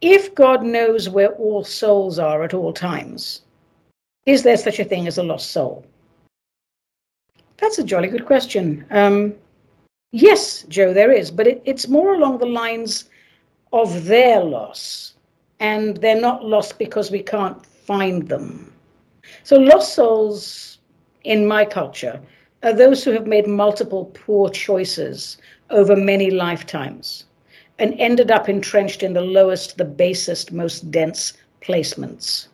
[0.00, 3.42] If God knows where all souls are at all times,
[4.24, 5.84] is there such a thing as a lost soul?
[7.58, 8.86] That's a jolly good question.
[8.88, 9.34] Um,
[10.12, 13.10] yes, Joe, there is, but it, it's more along the lines
[13.74, 15.12] of their loss,
[15.60, 18.72] and they're not lost because we can't find them.
[19.46, 20.78] So lost souls
[21.22, 22.20] in my culture
[22.64, 25.38] are those who have made multiple poor choices
[25.70, 27.26] over many lifetimes
[27.78, 31.32] and ended up entrenched in the lowest, the basest, most dense
[31.62, 32.48] placements.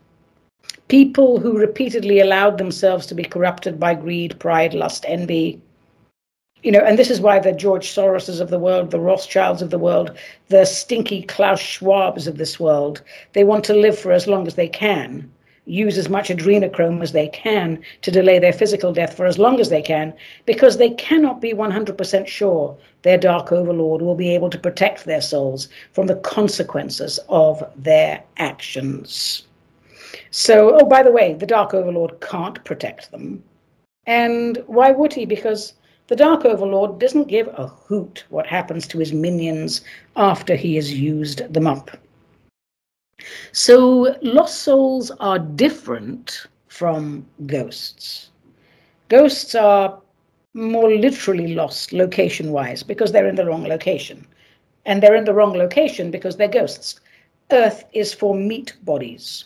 [0.89, 5.63] People who repeatedly allowed themselves to be corrupted by greed, pride, lust, envy.
[6.63, 9.71] You know, and this is why the George Soroses of the world, the Rothschilds of
[9.71, 10.15] the world,
[10.49, 13.01] the stinky Klaus Schwabs of this world,
[13.33, 15.33] they want to live for as long as they can
[15.67, 19.61] use as much adrenochrome as they can to delay their physical death for as long
[19.61, 20.13] as they can,
[20.45, 25.21] because they cannot be 100% sure their dark overlord will be able to protect their
[25.21, 29.47] souls from the consequences of their actions.
[30.31, 33.43] So, oh, by the way, the dark overlord can't protect them.
[34.07, 35.25] And why would he?
[35.25, 35.75] Because
[36.09, 39.83] the Dark Overlord doesn't give a hoot what happens to his minions
[40.17, 41.91] after he has used them up.
[43.53, 48.31] So lost souls are different from ghosts.
[49.09, 50.01] Ghosts are
[50.55, 54.27] more literally lost location wise because they're in the wrong location.
[54.85, 57.01] And they're in the wrong location because they're ghosts.
[57.51, 59.45] Earth is for meat bodies.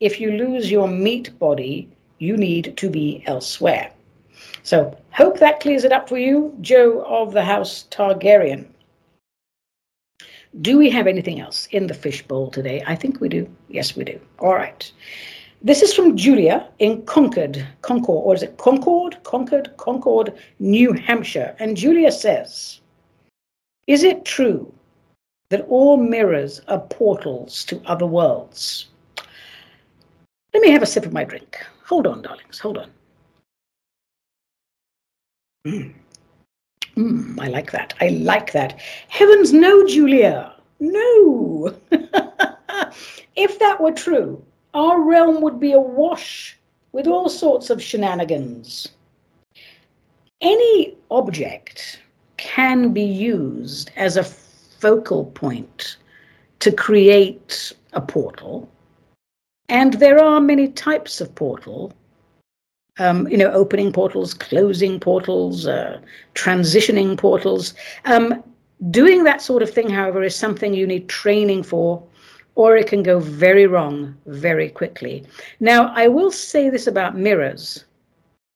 [0.00, 3.90] If you lose your meat body, you need to be elsewhere.
[4.62, 8.66] So, hope that clears it up for you, Joe of the House Targaryen.
[10.60, 12.82] Do we have anything else in the fishbowl today?
[12.86, 13.48] I think we do.
[13.68, 14.18] Yes, we do.
[14.38, 14.90] All right.
[15.62, 19.22] This is from Julia in Concord, Concord, or is it Concord?
[19.24, 21.54] Concord, Concord, New Hampshire.
[21.58, 22.80] And Julia says,
[23.86, 24.72] Is it true
[25.50, 28.86] that all mirrors are portals to other worlds?
[30.54, 31.58] Let me have a sip of my drink.
[31.84, 32.90] Hold on, darlings, hold on.
[35.66, 35.94] Mm.
[36.96, 37.94] Mm, I like that.
[38.00, 38.80] I like that.
[39.08, 40.54] Heavens no, Julia.
[40.80, 41.74] No.
[43.36, 46.58] if that were true, our realm would be awash
[46.92, 48.88] with all sorts of shenanigans.
[50.40, 52.00] Any object
[52.36, 55.96] can be used as a focal point
[56.60, 58.68] to create a portal.
[59.68, 61.92] And there are many types of portal
[62.98, 66.00] um, you know, opening portals, closing portals, uh,
[66.34, 67.74] transitioning portals.
[68.04, 68.42] Um,
[68.90, 72.02] doing that sort of thing, however, is something you need training for,
[72.54, 75.24] or it can go very wrong very quickly.
[75.60, 77.84] Now, I will say this about mirrors.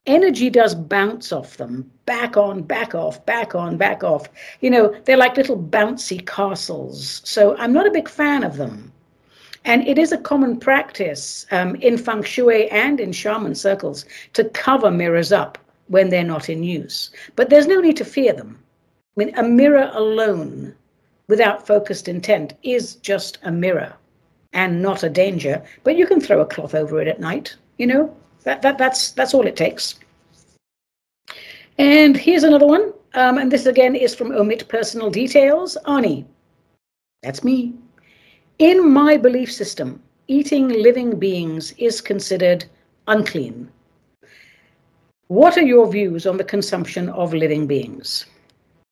[0.07, 1.91] Energy does bounce off them.
[2.07, 4.29] Back on back off back on back off.
[4.61, 7.21] You know they're like little bouncy castles.
[7.25, 8.91] So i'm not a big fan of them
[9.65, 14.45] and it is a common practice um, in feng shui and in shaman circles to
[14.45, 15.59] cover mirrors up
[15.89, 17.11] when they're not in use.
[17.37, 18.59] But there's no need to fear them.
[19.17, 20.75] I mean, a mirror alone,
[21.29, 23.93] without focused intent, is just a mirror
[24.53, 25.63] and not a danger.
[25.85, 27.55] But you can throw a cloth over it at night.
[27.77, 29.97] You know, that, that, that's, that's all it takes.
[31.79, 32.93] And here's another one.
[33.15, 35.77] Um, and this again is from Omit Personal Details.
[35.87, 36.25] Ani,
[37.23, 37.75] that's me.
[38.61, 42.67] In my belief system, eating living beings is considered
[43.09, 43.71] unclean.
[45.29, 48.27] What are your views on the consumption of living beings?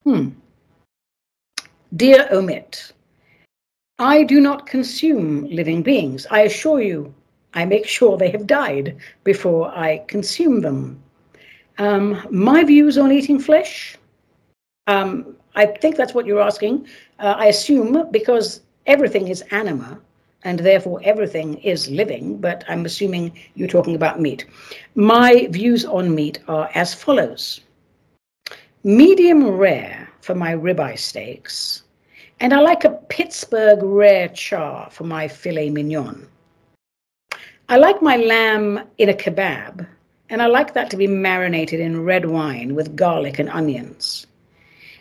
[0.04, 0.28] Hmm.
[1.94, 2.94] Dear Omit,
[3.98, 6.26] I do not consume living beings.
[6.30, 7.14] I assure you,
[7.52, 10.98] I make sure they have died before I consume them.
[11.76, 13.98] Um, my views on eating flesh,
[14.86, 16.86] um, I think that's what you're asking.
[17.18, 20.00] Uh, I assume because everything is anima
[20.44, 24.46] and therefore everything is living, but I'm assuming you're talking about meat.
[24.94, 27.60] My views on meat are as follows
[28.84, 31.82] medium rare for my ribeye steaks,
[32.40, 36.26] and I like a Pittsburgh rare char for my filet mignon.
[37.68, 39.86] I like my lamb in a kebab,
[40.30, 44.26] and I like that to be marinated in red wine with garlic and onions.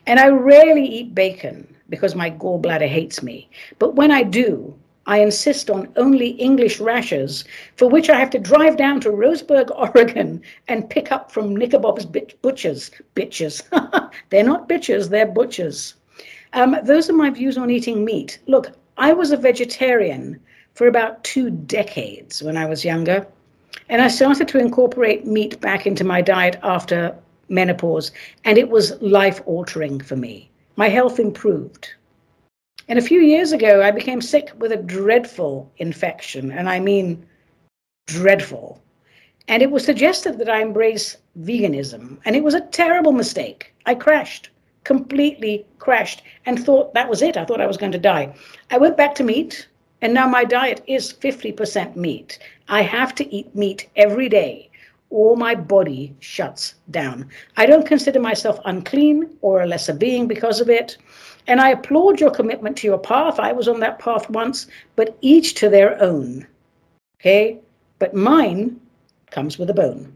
[0.07, 3.49] And I rarely eat bacon because my gallbladder hates me.
[3.79, 4.73] But when I do,
[5.07, 7.45] I insist on only English rashers,
[7.77, 12.05] for which I have to drive down to Roseburg, Oregon, and pick up from Knickerbob's
[12.05, 12.91] butchers.
[13.15, 13.63] Bitches.
[14.29, 15.95] they're not bitches, they're butchers.
[16.53, 18.39] Um, those are my views on eating meat.
[18.47, 20.39] Look, I was a vegetarian
[20.73, 23.25] for about two decades when I was younger,
[23.89, 27.15] and I started to incorporate meat back into my diet after
[27.47, 28.11] menopause,
[28.43, 30.49] and it was life altering for me.
[30.77, 31.95] My health improved.
[32.87, 37.25] And a few years ago, I became sick with a dreadful infection, and I mean
[38.05, 38.79] dreadful.
[39.47, 43.73] And it was suggested that I embrace veganism, and it was a terrible mistake.
[43.87, 44.51] I crashed,
[44.83, 47.37] completely crashed, and thought that was it.
[47.37, 48.35] I thought I was going to die.
[48.69, 49.67] I went back to meat,
[50.03, 52.37] and now my diet is 50% meat.
[52.69, 54.66] I have to eat meat every day,
[55.09, 57.29] or my body shuts down.
[57.55, 60.97] I don't consider myself unclean or a lesser being because of it.
[61.47, 63.39] And I applaud your commitment to your path.
[63.39, 66.45] I was on that path once, but each to their own.
[67.19, 67.59] Okay?
[67.99, 68.79] But mine
[69.31, 70.13] comes with a bone.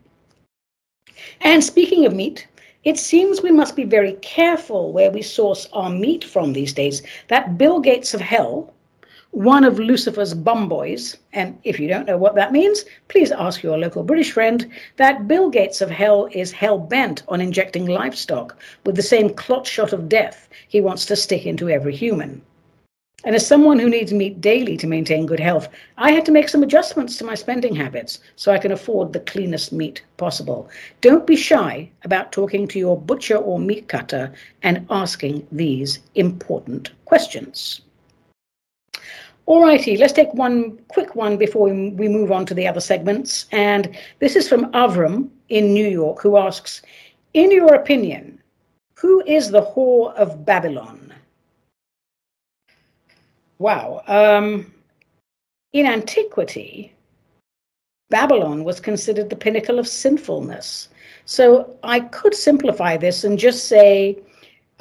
[1.41, 2.47] And speaking of meat,
[2.83, 7.03] it seems we must be very careful where we source our meat from these days.
[7.27, 8.73] That Bill Gates of hell
[9.31, 13.77] one of Lucifer's bumboys, and if you don't know what that means, please ask your
[13.77, 18.97] local British friend, that Bill Gates of hell is hell bent on injecting livestock with
[18.97, 22.41] the same clot shot of death he wants to stick into every human.
[23.23, 26.49] And as someone who needs meat daily to maintain good health, I had to make
[26.49, 30.69] some adjustments to my spending habits so I can afford the cleanest meat possible.
[30.99, 36.91] Don't be shy about talking to your butcher or meat cutter and asking these important
[37.05, 37.81] questions.
[39.47, 43.47] All righty, let's take one quick one before we move on to the other segments.
[43.51, 46.81] And this is from Avram in New York, who asks
[47.33, 48.41] In your opinion,
[48.95, 51.13] who is the whore of Babylon?
[53.57, 54.03] Wow.
[54.07, 54.73] Um,
[55.73, 56.93] in antiquity,
[58.09, 60.89] Babylon was considered the pinnacle of sinfulness.
[61.25, 64.19] So I could simplify this and just say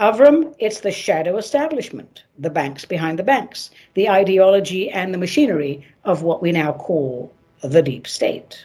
[0.01, 5.87] Avram, it's the shadow establishment, the banks behind the banks, the ideology and the machinery
[6.05, 7.31] of what we now call
[7.63, 8.65] the deep state.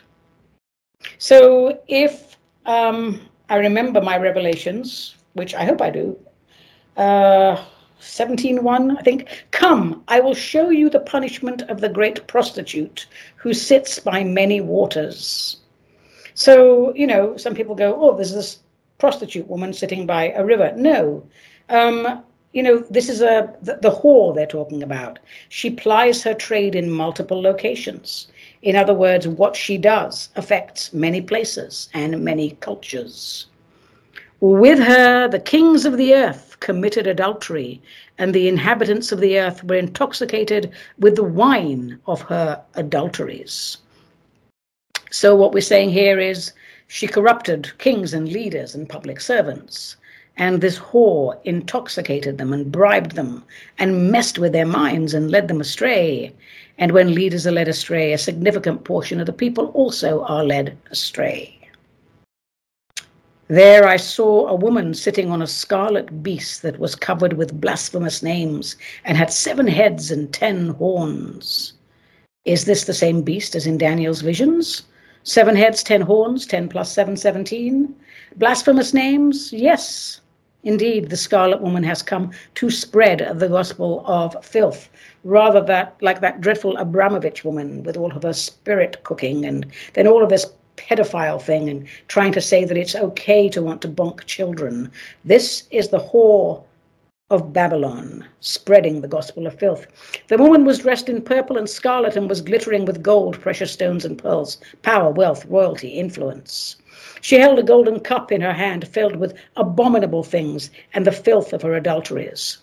[1.17, 3.19] So if um,
[3.49, 6.17] I remember my revelations, which I hope I do,
[6.95, 7.61] uh,
[7.99, 13.53] 17.1, I think, come, I will show you the punishment of the great prostitute who
[13.53, 15.57] sits by many waters.
[16.33, 18.59] So, you know, some people go, oh, there's this
[18.97, 20.73] prostitute woman sitting by a river.
[20.75, 21.25] No.
[21.69, 22.23] Um,
[22.53, 25.19] you know, this is a the, the whore they're talking about.
[25.49, 28.27] She plies her trade in multiple locations.
[28.61, 33.47] In other words, what she does affects many places and many cultures.
[34.39, 37.81] With her, the kings of the earth committed adultery,
[38.17, 43.77] and the inhabitants of the earth were intoxicated with the wine of her adulteries.
[45.11, 46.53] So, what we're saying here is
[46.87, 49.95] she corrupted kings and leaders and public servants.
[50.37, 53.43] And this whore intoxicated them and bribed them
[53.79, 56.33] and messed with their minds and led them astray.
[56.77, 60.77] And when leaders are led astray, a significant portion of the people also are led
[60.91, 61.57] astray.
[63.47, 68.23] There I saw a woman sitting on a scarlet beast that was covered with blasphemous
[68.23, 71.73] names and had seven heads and ten horns.
[72.43, 74.83] Is this the same beast as in Daniel's visions?
[75.27, 77.95] Seven heads, ten horns, ten plus seven, seventeen.
[78.35, 79.51] Blasphemous names?
[79.51, 80.21] Yes,
[80.63, 84.87] indeed, the scarlet woman has come to spread the gospel of filth,
[85.23, 90.05] rather that like that dreadful Abramovich woman with all of her spirit cooking and then
[90.05, 90.45] all of this
[90.77, 94.91] pedophile thing and trying to say that it's okay to want to bonk children.
[95.23, 96.63] This is the whore
[97.31, 99.87] of Babylon, spreading the gospel of filth.
[100.27, 104.05] The woman was dressed in purple and scarlet and was glittering with gold, precious stones,
[104.05, 106.75] and pearls, power, wealth, royalty, influence.
[107.21, 111.51] She held a golden cup in her hand filled with abominable things and the filth
[111.51, 112.59] of her adulteries.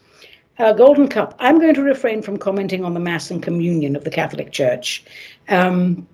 [0.58, 1.34] A golden cup.
[1.40, 5.02] I'm going to refrain from commenting on the Mass and Communion of the Catholic Church.
[5.48, 6.06] Um,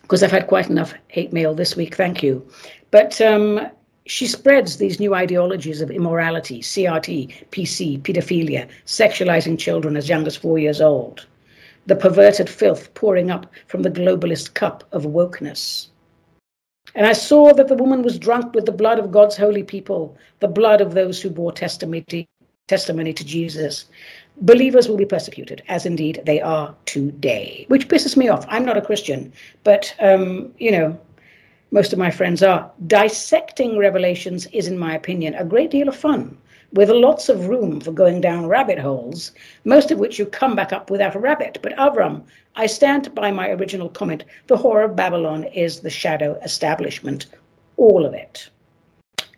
[0.00, 2.46] because I've had quite enough hate mail this week, thank you.
[2.92, 3.60] But um,
[4.06, 10.36] she spreads these new ideologies of immorality, CRT, PC, pedophilia, sexualizing children as young as
[10.36, 11.26] four years old,
[11.86, 15.88] the perverted filth pouring up from the globalist cup of wokeness.
[16.94, 20.16] And I saw that the woman was drunk with the blood of God's holy people,
[20.38, 22.28] the blood of those who bore testimony,
[22.68, 23.86] testimony to Jesus.
[24.40, 28.46] Believers will be persecuted, as indeed they are today, which pisses me off.
[28.48, 29.32] I'm not a Christian,
[29.64, 30.98] but, um, you know,
[31.70, 32.70] most of my friends are.
[32.86, 36.38] Dissecting revelations is, in my opinion, a great deal of fun,
[36.72, 39.32] with lots of room for going down rabbit holes,
[39.64, 41.58] most of which you come back up without a rabbit.
[41.62, 42.22] But Avram,
[42.54, 44.24] I stand by my original comment.
[44.46, 47.26] The whore of Babylon is the shadow establishment,
[47.76, 48.48] all of it.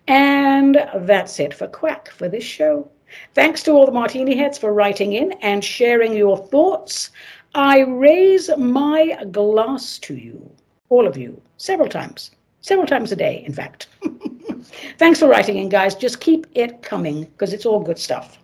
[0.07, 2.91] And that's it for Quack for this show.
[3.35, 7.11] Thanks to all the martini heads for writing in and sharing your thoughts.
[7.55, 10.51] I raise my glass to you
[10.91, 12.31] all of you, several times,
[12.63, 13.89] several times a day, in fact.
[14.99, 15.95] Thanks for writing in, guys.
[15.95, 18.39] Just keep it coming because it's all good stuff.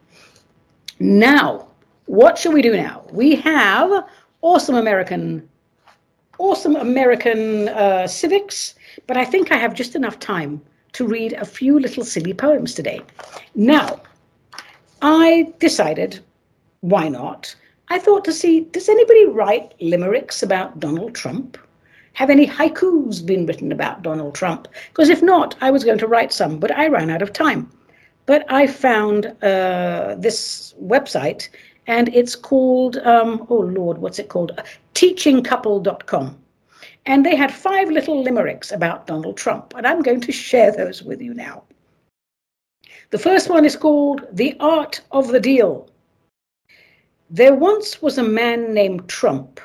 [1.00, 1.66] Now,
[2.06, 3.04] what should we do now?
[3.10, 4.04] We have
[4.42, 5.48] awesome American,
[6.38, 8.74] awesome American uh, civics,
[9.06, 10.60] but I think I have just enough time
[10.92, 13.00] to read a few little silly poems today.
[13.54, 14.00] Now,
[15.02, 16.20] I decided,
[16.80, 17.54] why not?
[17.88, 21.58] I thought to see, does anybody write limericks about Donald Trump?
[22.14, 24.68] Have any haikus been written about Donald Trump?
[24.88, 27.70] Because if not, I was going to write some, but I ran out of time.
[28.26, 31.48] But I found uh, this website,
[31.88, 34.52] and it's called, um, oh Lord, what's it called?
[34.94, 36.38] Teachingcouple.com.
[37.06, 41.02] And they had five little limericks about Donald Trump, and I'm going to share those
[41.02, 41.64] with you now.
[43.10, 45.88] The first one is called The Art of the Deal.
[47.28, 49.60] There once was a man named Trump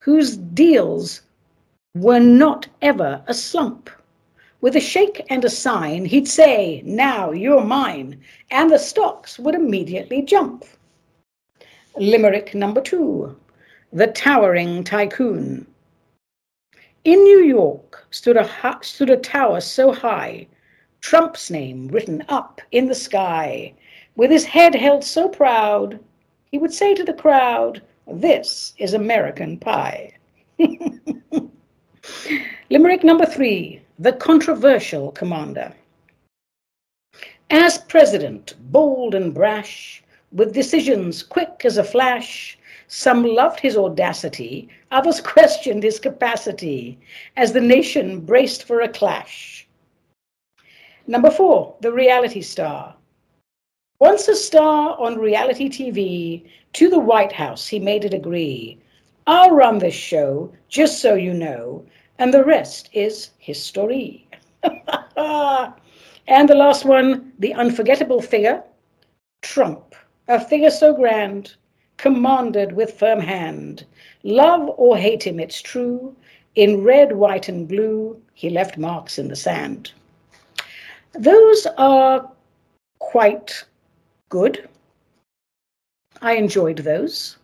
[0.00, 1.22] whose deals
[1.94, 3.90] were not ever a slump.
[4.60, 9.56] With a shake and a sign, he'd say, Now you're mine, and the stocks would
[9.56, 10.64] immediately jump.
[11.96, 13.36] Limerick number two
[13.92, 15.66] The Towering Tycoon.
[17.02, 20.46] In New York stood a, stood a tower so high,
[21.00, 23.72] Trump's name written up in the sky.
[24.14, 25.98] With his head held so proud,
[26.52, 30.12] he would say to the crowd, This is American pie.
[32.70, 35.72] Limerick number three, the controversial commander.
[37.50, 40.02] As president, bold and brash,
[40.32, 42.56] with decisions quick as a flash,
[42.86, 46.98] some loved his audacity, others questioned his capacity
[47.36, 49.66] as the nation braced for a clash.
[51.06, 52.94] Number four, the reality star.
[53.98, 58.78] Once a star on reality TV, to the White House he made it agree.
[59.26, 61.84] I'll run this show, just so you know,
[62.20, 64.28] and the rest is history.
[64.62, 68.62] and the last one, the unforgettable figure,
[69.40, 69.94] Trump,
[70.28, 71.54] a figure so grand,
[71.96, 73.86] commanded with firm hand.
[74.22, 76.14] Love or hate him, it's true,
[76.56, 79.92] in red, white, and blue, he left marks in the sand.
[81.12, 82.30] Those are
[82.98, 83.64] quite
[84.28, 84.68] good.
[86.20, 87.38] I enjoyed those.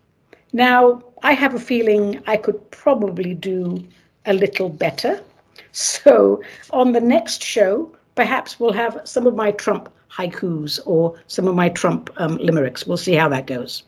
[0.52, 3.82] Now, I have a feeling I could probably do
[4.26, 5.20] a little better.
[5.72, 11.46] So on the next show, perhaps we'll have some of my Trump haikus or some
[11.46, 12.86] of my Trump um, limericks.
[12.86, 13.82] We'll see how that goes.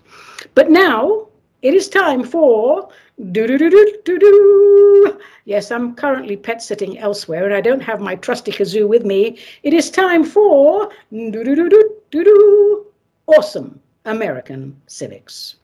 [0.54, 1.26] But now
[1.62, 2.88] it is time for
[3.32, 5.18] do do do do do do.
[5.44, 9.38] Yes, I'm currently pet sitting elsewhere and I don't have my trusty kazoo with me.
[9.62, 12.86] It is time for do do do do do do.
[13.26, 15.56] Awesome American civics.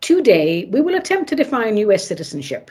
[0.00, 2.70] Today, we will attempt to define US citizenship.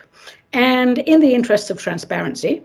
[0.54, 2.64] And in the interests of transparency,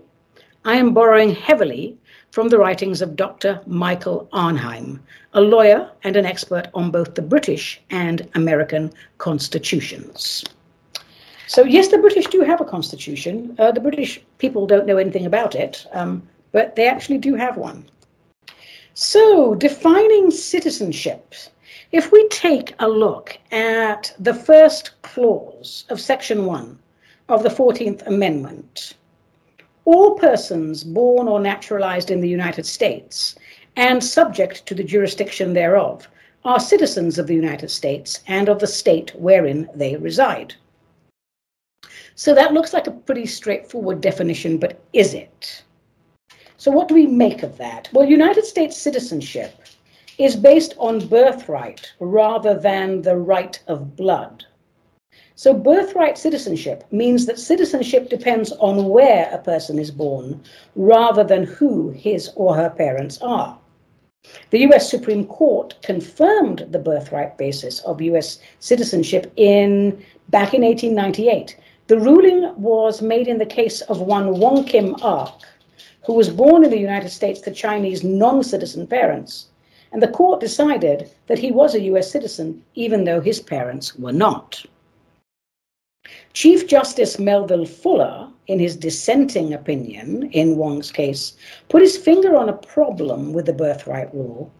[0.65, 1.97] I am borrowing heavily
[2.31, 3.61] from the writings of Dr.
[3.67, 4.99] Michael Arnheim,
[5.33, 10.43] a lawyer and an expert on both the British and American constitutions.
[11.47, 13.55] So, yes, the British do have a constitution.
[13.59, 17.57] Uh, the British people don't know anything about it, um, but they actually do have
[17.57, 17.85] one.
[18.93, 21.35] So, defining citizenship.
[21.91, 26.79] If we take a look at the first clause of Section 1
[27.29, 28.95] of the 14th Amendment,
[29.85, 33.35] all persons born or naturalized in the United States
[33.75, 36.07] and subject to the jurisdiction thereof
[36.45, 40.53] are citizens of the United States and of the state wherein they reside.
[42.15, 45.63] So that looks like a pretty straightforward definition, but is it?
[46.57, 47.89] So, what do we make of that?
[47.91, 49.61] Well, United States citizenship
[50.17, 54.45] is based on birthright rather than the right of blood.
[55.35, 60.41] So, birthright citizenship means that citizenship depends on where a person is born
[60.75, 63.57] rather than who his or her parents are.
[64.51, 71.57] The US Supreme Court confirmed the birthright basis of US citizenship in back in 1898.
[71.87, 75.41] The ruling was made in the case of one Wong Kim Ark,
[76.05, 79.47] who was born in the United States to Chinese non-citizen parents.
[79.91, 84.13] And the court decided that he was a US citizen even though his parents were
[84.13, 84.65] not.
[86.33, 91.33] Chief Justice Melville Fuller, in his dissenting opinion in Wong's case,
[91.69, 94.51] put his finger on a problem with the birthright rule.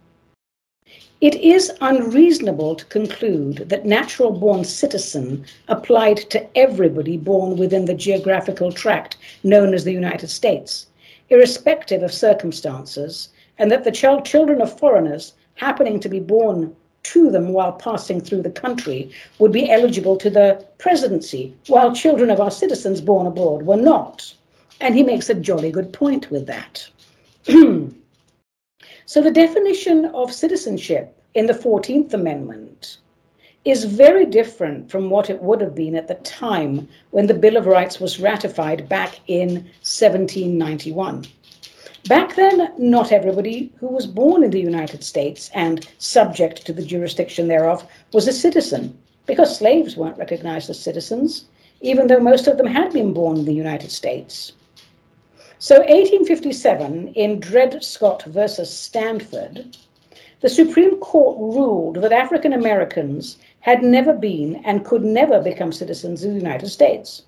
[1.21, 7.93] It is unreasonable to conclude that natural born citizen applied to everybody born within the
[7.93, 10.87] geographical tract known as the United States,
[11.29, 17.29] irrespective of circumstances, and that the child, children of foreigners happening to be born to
[17.29, 22.39] them while passing through the country would be eligible to the presidency, while children of
[22.39, 24.33] our citizens born abroad were not.
[24.81, 26.87] And he makes a jolly good point with that.
[29.05, 32.97] so the definition of citizenship in the 14th Amendment
[33.65, 37.55] is very different from what it would have been at the time when the Bill
[37.55, 39.49] of Rights was ratified back in
[39.83, 41.25] 1791.
[42.09, 46.85] Back then, not everybody who was born in the United States and subject to the
[46.85, 51.45] jurisdiction thereof was a citizen, because slaves weren't recognized as citizens,
[51.79, 54.51] even though most of them had been born in the United States.
[55.59, 59.77] So, 1857, in Dred Scott versus Sandford,
[60.41, 66.25] the Supreme Court ruled that African Americans had never been and could never become citizens
[66.25, 67.23] of the United States.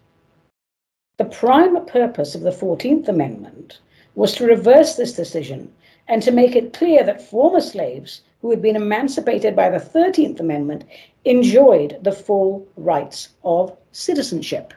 [1.15, 3.79] The prime purpose of the 14th Amendment
[4.15, 5.71] was to reverse this decision
[6.07, 10.39] and to make it clear that former slaves who had been emancipated by the 13th
[10.39, 10.83] Amendment
[11.25, 14.73] enjoyed the full rights of citizenship.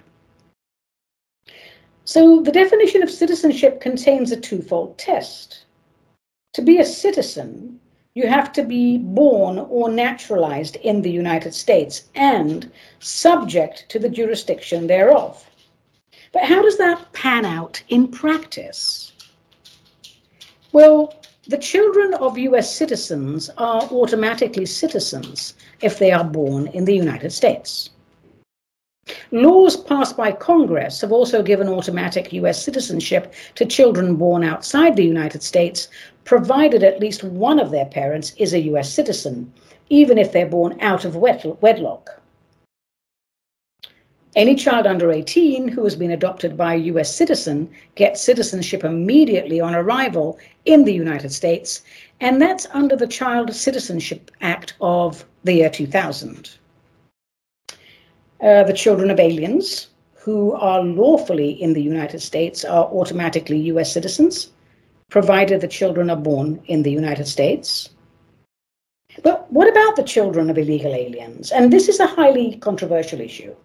[2.05, 5.65] So the definition of citizenship contains a twofold test.
[6.55, 7.79] To be a citizen,
[8.15, 14.09] you have to be born or naturalized in the United States and subject to the
[14.09, 15.47] jurisdiction thereof.
[16.33, 19.08] But how does that pan out in practice?
[20.79, 21.13] Well,
[21.49, 27.33] the children of US citizens are automatically citizens if they are born in the United
[27.33, 27.91] States.
[29.33, 35.13] Laws passed by Congress have also given automatic US citizenship to children born outside the
[35.17, 35.89] United States,
[36.23, 39.53] provided at least one of their parents is a US citizen,
[39.89, 42.21] even if they're born out of wedlock.
[44.39, 49.61] Any child under 18 who has been adopted by a US citizen gets citizenship immediately
[49.61, 51.83] on arrival in the United States,
[52.21, 56.51] and that's under the Child Citizenship Act of the year 2000.
[58.41, 63.93] Uh, the children of aliens who are lawfully in the United States are automatically US
[63.93, 64.53] citizens,
[65.11, 67.89] provided the children are born in the United States.
[69.25, 71.51] But what about the children of illegal aliens?
[71.51, 73.57] And this is a highly controversial issue.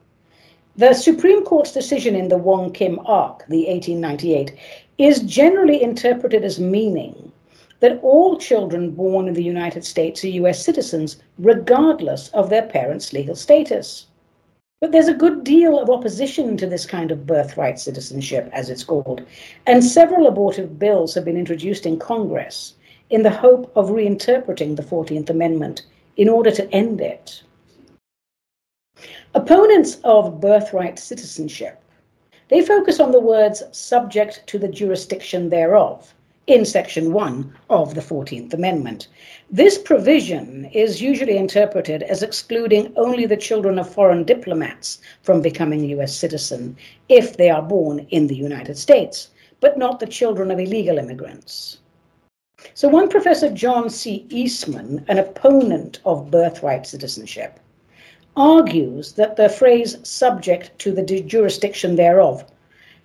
[0.76, 4.56] The Supreme Court's decision in the Wong Kim Ark, the 1898,
[4.98, 7.32] is generally interpreted as meaning
[7.80, 13.14] that all children born in the United States are US citizens, regardless of their parents'
[13.14, 14.08] legal status.
[14.82, 18.84] But there's a good deal of opposition to this kind of birthright citizenship, as it's
[18.84, 19.22] called,
[19.68, 22.74] and several abortive bills have been introduced in Congress
[23.12, 25.86] in the hope of reinterpreting the 14th Amendment
[26.18, 27.44] in order to end it.
[29.36, 31.82] Opponents of birthright citizenship,
[32.50, 36.14] they focus on the words subject to the jurisdiction thereof
[36.46, 39.08] in section 1 of the 14th Amendment.
[39.50, 45.84] This provision is usually interpreted as excluding only the children of foreign diplomats from becoming
[46.00, 46.78] US citizen
[47.10, 49.30] if they are born in the United States,
[49.62, 51.80] but not the children of illegal immigrants.
[52.76, 54.28] So one professor John C.
[54.30, 57.60] Eastman, an opponent of birthright citizenship,
[58.36, 62.44] argues that the phrase subject to the jurisdiction thereof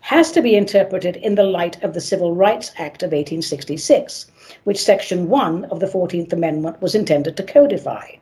[0.00, 4.30] has to be interpreted in the light of the Civil Rights Act of 1866,
[4.64, 8.12] which Section 1 of the 14th Amendment was intended to codify.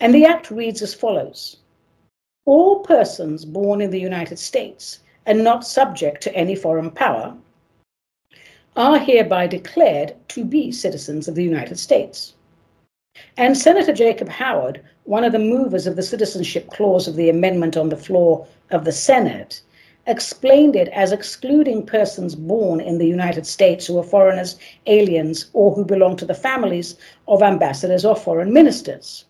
[0.00, 1.58] And the Act reads as follows
[2.46, 7.36] All persons born in the United States and not subject to any foreign power
[8.76, 12.34] are hereby declared to be citizens of the United States.
[13.36, 17.76] And Senator Jacob Howard, one of the movers of the citizenship clause of the amendment
[17.76, 19.62] on the floor of the Senate,
[20.06, 25.74] explained it as excluding persons born in the United States who are foreigners, aliens, or
[25.74, 26.96] who belong to the families
[27.26, 29.24] of ambassadors or foreign ministers.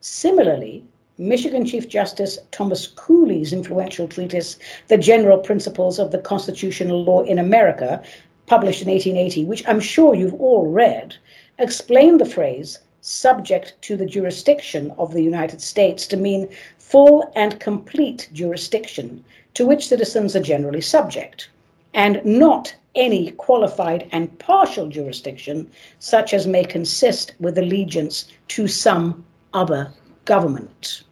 [0.00, 0.84] Similarly,
[1.18, 4.58] Michigan Chief Justice Thomas Cooley's influential treatise,
[4.88, 8.02] The General Principles of the Constitutional Law in America,
[8.46, 11.16] published in 1880, which I'm sure you've all read,
[11.58, 16.48] explained the phrase subject to the jurisdiction of the United States to mean
[16.78, 21.48] full and complete jurisdiction to which citizens are generally subject,
[21.94, 29.24] and not any qualified and partial jurisdiction, such as may consist with allegiance to some
[29.54, 29.90] other
[30.24, 31.04] government.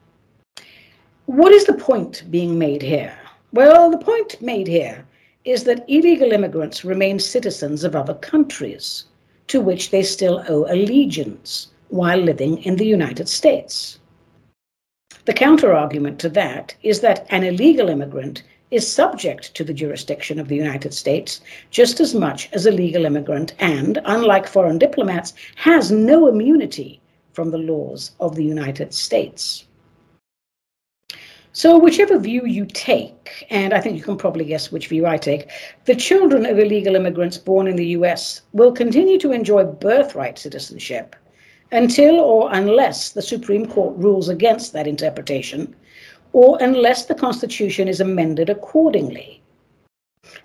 [1.26, 3.16] What is the point being made here?
[3.52, 5.06] Well, the point made here
[5.44, 9.04] is that illegal immigrants remain citizens of other countries
[9.48, 13.98] to which they still owe allegiance while living in the United States.
[15.26, 20.48] The counterargument to that is that an illegal immigrant is subject to the jurisdiction of
[20.48, 21.40] the United States
[21.70, 27.00] just as much as a legal immigrant and, unlike foreign diplomats, has no immunity
[27.32, 29.66] from the laws of the United States.
[31.56, 35.16] So, whichever view you take, and I think you can probably guess which view I
[35.16, 35.48] take,
[35.84, 41.14] the children of illegal immigrants born in the US will continue to enjoy birthright citizenship
[41.70, 45.76] until or unless the Supreme Court rules against that interpretation,
[46.32, 49.40] or unless the Constitution is amended accordingly.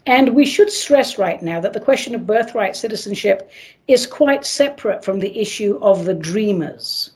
[0.05, 3.49] And we should stress right now that the question of birthright citizenship
[3.88, 7.14] is quite separate from the issue of the dreamers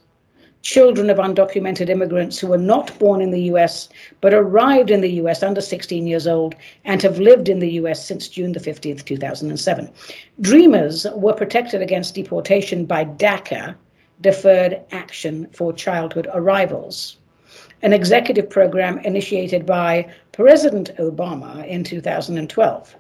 [0.64, 3.90] children of undocumented immigrants who were not born in the US
[4.22, 6.56] but arrived in the US under 16 years old
[6.86, 9.90] and have lived in the US since June the 15th, 2007.
[10.40, 13.76] Dreamers were protected against deportation by DACA,
[14.22, 17.18] Deferred Action for Childhood Arrivals,
[17.82, 22.96] an executive program initiated by President Obama in 2012,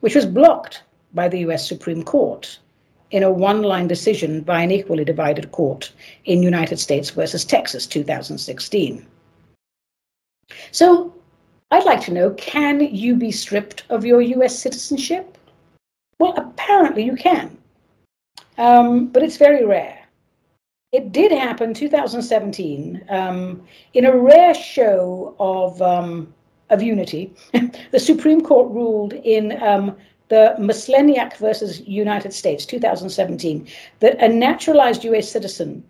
[0.00, 2.60] which was blocked by the US Supreme Court
[3.10, 5.92] in a one line decision by an equally divided court
[6.24, 9.06] in United States versus Texas 2016.
[10.70, 11.14] So
[11.70, 15.36] I'd like to know can you be stripped of your US citizenship?
[16.18, 17.56] Well, apparently you can,
[18.56, 19.98] um, but it's very rare.
[20.90, 26.32] It did happen 2017 um, in a rare show of um,
[26.70, 27.32] of unity.
[27.90, 29.96] the Supreme Court ruled in um,
[30.28, 33.66] the Maslenjak versus United States, 2017,
[34.00, 35.82] that a naturalized US citizen,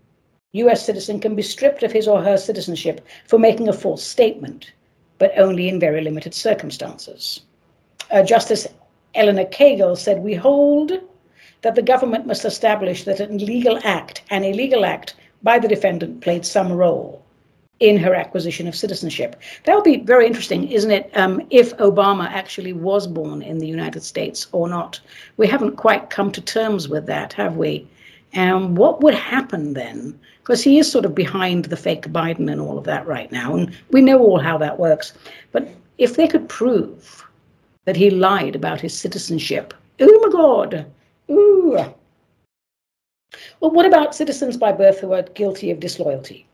[0.53, 4.73] US citizen can be stripped of his or her citizenship for making a false statement,
[5.19, 7.41] but only in very limited circumstances.
[8.11, 8.67] Uh, Justice
[9.15, 10.93] Elena Kagan said, We hold
[11.63, 16.21] that the government must establish that an illegal act, an illegal act by the defendant
[16.21, 17.23] played some role
[17.81, 19.37] in her acquisition of citizenship.
[19.65, 21.11] That would be very interesting, isn't it?
[21.15, 25.01] Um, if Obama actually was born in the United States or not.
[25.37, 27.87] We haven't quite come to terms with that, have we?
[28.35, 30.19] Um, what would happen then?
[30.41, 33.55] Because he is sort of behind the fake Biden and all of that right now,
[33.55, 35.13] and we know all how that works.
[35.53, 35.69] But
[35.99, 37.25] if they could prove
[37.85, 40.87] that he lied about his citizenship, oh my God,
[41.31, 41.77] ooh.
[43.61, 46.48] Well, what about citizens by birth who are guilty of disloyalty?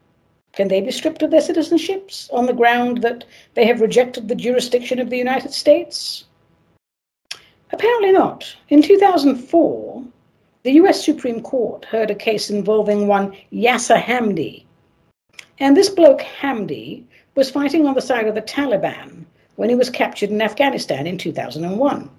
[0.56, 3.24] Can they be stripped of their citizenships on the ground that
[3.54, 6.24] they have rejected the jurisdiction of the United States?
[7.72, 8.54] Apparently not.
[8.68, 10.04] In 2004,
[10.62, 14.64] the US Supreme Court heard a case involving one Yasir Hamdi.
[15.58, 17.02] And this bloke Hamdi
[17.34, 19.24] was fighting on the side of the Taliban
[19.56, 22.10] when he was captured in Afghanistan in 2001.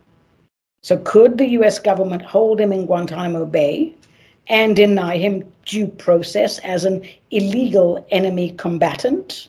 [0.82, 3.96] So, could the US government hold him in Guantanamo Bay
[4.48, 9.48] and deny him due process as an illegal enemy combatant?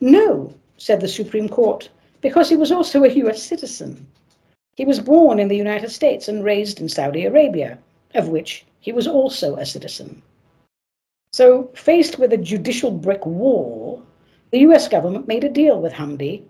[0.00, 1.88] No, said the Supreme Court,
[2.20, 4.06] because he was also a US citizen.
[4.76, 7.78] He was born in the United States and raised in Saudi Arabia,
[8.14, 10.20] of which he was also a citizen.
[11.32, 14.02] So, faced with a judicial brick wall,
[14.50, 16.42] the US government made a deal with Hamdi.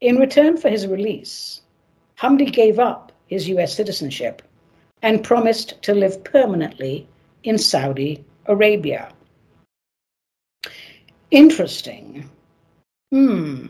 [0.00, 1.60] In return for his release,
[2.18, 4.42] Hamdi gave up his US citizenship
[5.06, 7.06] and promised to live permanently
[7.44, 9.08] in Saudi Arabia.
[11.30, 12.28] Interesting.
[13.12, 13.66] Hmm.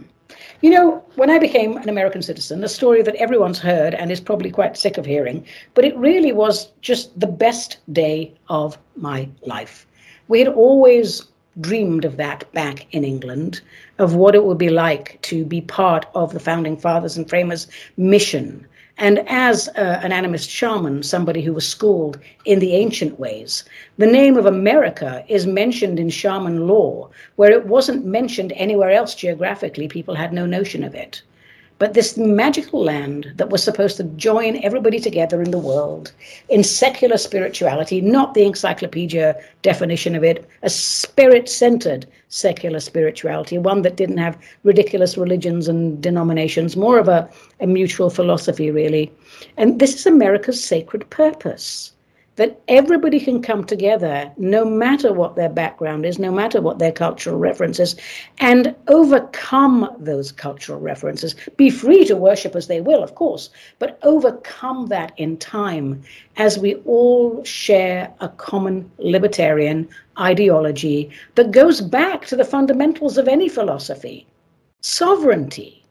[0.62, 4.18] You know, when I became an American citizen, a story that everyone's heard and is
[4.18, 9.28] probably quite sick of hearing, but it really was just the best day of my
[9.42, 9.86] life.
[10.28, 11.22] We had always
[11.60, 13.60] dreamed of that back in England,
[13.98, 17.66] of what it would be like to be part of the founding fathers and framers'
[17.98, 18.66] mission
[18.98, 23.64] and as uh, an animist shaman, somebody who was schooled in the ancient ways,
[23.98, 29.14] the name of America is mentioned in shaman law, where it wasn't mentioned anywhere else
[29.14, 29.86] geographically.
[29.86, 31.20] People had no notion of it.
[31.78, 36.12] But this magical land that was supposed to join everybody together in the world
[36.48, 43.82] in secular spirituality, not the encyclopedia definition of it, a spirit centered secular spirituality, one
[43.82, 47.28] that didn't have ridiculous religions and denominations, more of a,
[47.60, 49.12] a mutual philosophy, really.
[49.56, 51.92] And this is America's sacred purpose
[52.36, 56.92] that everybody can come together, no matter what their background is, no matter what their
[56.92, 57.96] cultural references,
[58.38, 61.34] and overcome those cultural references.
[61.56, 66.02] Be free to worship as they will, of course, but overcome that in time
[66.36, 73.28] as we all share a common libertarian ideology that goes back to the fundamentals of
[73.28, 74.26] any philosophy
[74.82, 75.82] sovereignty,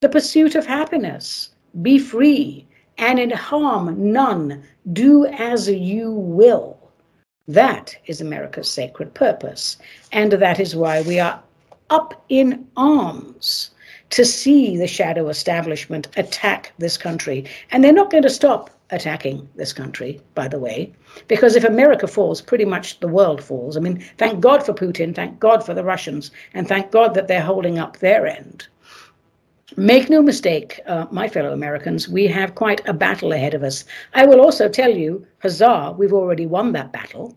[0.00, 1.50] the pursuit of happiness,
[1.82, 2.65] be free
[2.98, 4.62] and in harm none.
[4.92, 6.78] Do as you will.
[7.48, 9.76] That is America's sacred purpose.
[10.12, 11.40] And that is why we are
[11.90, 13.70] up in arms
[14.10, 17.44] to see the shadow establishment attack this country.
[17.70, 20.92] And they're not going to stop attacking this country, by the way,
[21.26, 23.76] because if America falls, pretty much the world falls.
[23.76, 27.26] I mean, thank God for Putin, thank God for the Russians, and thank God that
[27.26, 28.68] they're holding up their end.
[29.74, 33.84] Make no mistake, uh, my fellow Americans, we have quite a battle ahead of us.
[34.14, 37.36] I will also tell you, huzzah, we've already won that battle.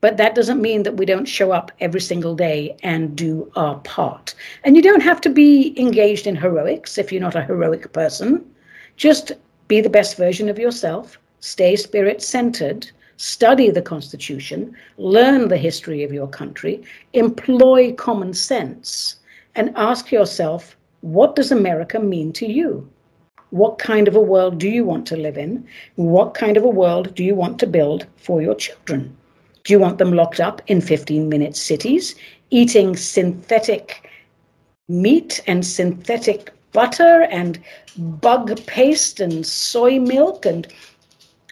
[0.00, 3.80] But that doesn't mean that we don't show up every single day and do our
[3.80, 4.32] part.
[4.62, 8.48] And you don't have to be engaged in heroics if you're not a heroic person.
[8.96, 9.32] Just
[9.66, 16.04] be the best version of yourself, stay spirit centered, study the Constitution, learn the history
[16.04, 19.16] of your country, employ common sense,
[19.56, 20.75] and ask yourself
[21.06, 22.88] what does America mean to you?
[23.50, 25.64] What kind of a world do you want to live in?
[25.94, 29.16] What kind of a world do you want to build for your children?
[29.62, 32.16] Do you want them locked up in 15 minute cities,
[32.50, 34.10] eating synthetic
[34.88, 37.60] meat and synthetic butter and
[37.96, 40.66] bug paste and soy milk and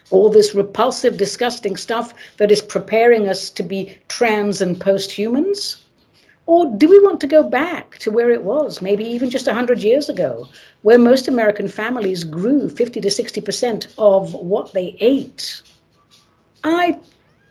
[0.09, 5.84] all this repulsive, disgusting stuff that is preparing us to be trans and post humans?
[6.47, 9.79] Or do we want to go back to where it was, maybe even just 100
[9.79, 10.47] years ago,
[10.83, 15.61] where most American families grew 50 to 60% of what they ate?
[16.63, 16.99] I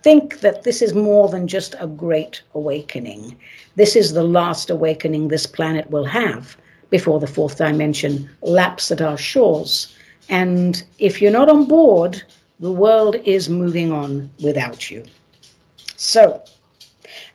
[0.05, 3.37] think that this is more than just a great awakening.
[3.75, 6.57] This is the last awakening this planet will have
[6.91, 9.97] before the fourth dimension laps at our shores.
[10.29, 12.23] And if you're not on board,
[12.61, 15.05] the world is moving on without you.
[15.97, 16.43] So,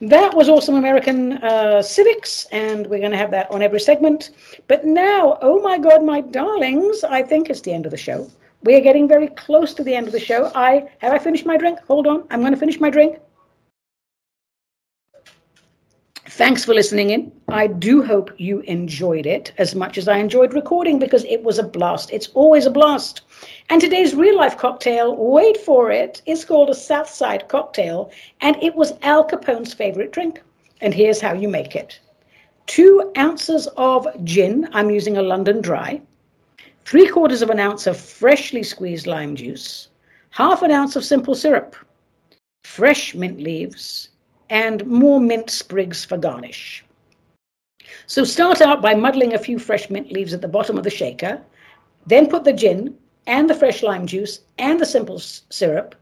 [0.02, 4.32] that was Awesome American uh, Civics, and we're going to have that on every segment.
[4.68, 8.30] But now, oh my God, my darlings, I think it's the end of the show.
[8.64, 10.52] We are getting very close to the end of the show.
[10.56, 11.80] I have I finished my drink?
[11.88, 13.20] Hold on, I'm going to finish my drink.
[16.40, 17.34] Thanks for listening in.
[17.50, 21.60] I do hope you enjoyed it as much as I enjoyed recording because it was
[21.60, 22.12] a blast.
[22.14, 23.24] It's always a blast.
[23.70, 28.10] And today's real life cocktail, wait for it, is called a Southside cocktail,
[28.40, 30.42] and it was Al Capone's favorite drink.
[30.80, 32.00] And here's how you make it
[32.68, 36.02] two ounces of gin, I'm using a London dry,
[36.86, 39.90] three quarters of an ounce of freshly squeezed lime juice,
[40.30, 41.76] half an ounce of simple syrup,
[42.64, 44.08] fresh mint leaves
[44.50, 46.84] and more mint sprigs for garnish.
[48.08, 50.90] So start out by muddling a few fresh mint leaves at the bottom of the
[50.90, 51.42] shaker,
[52.06, 52.98] then put the gin
[53.28, 55.96] and the fresh lime juice and the simple syrup,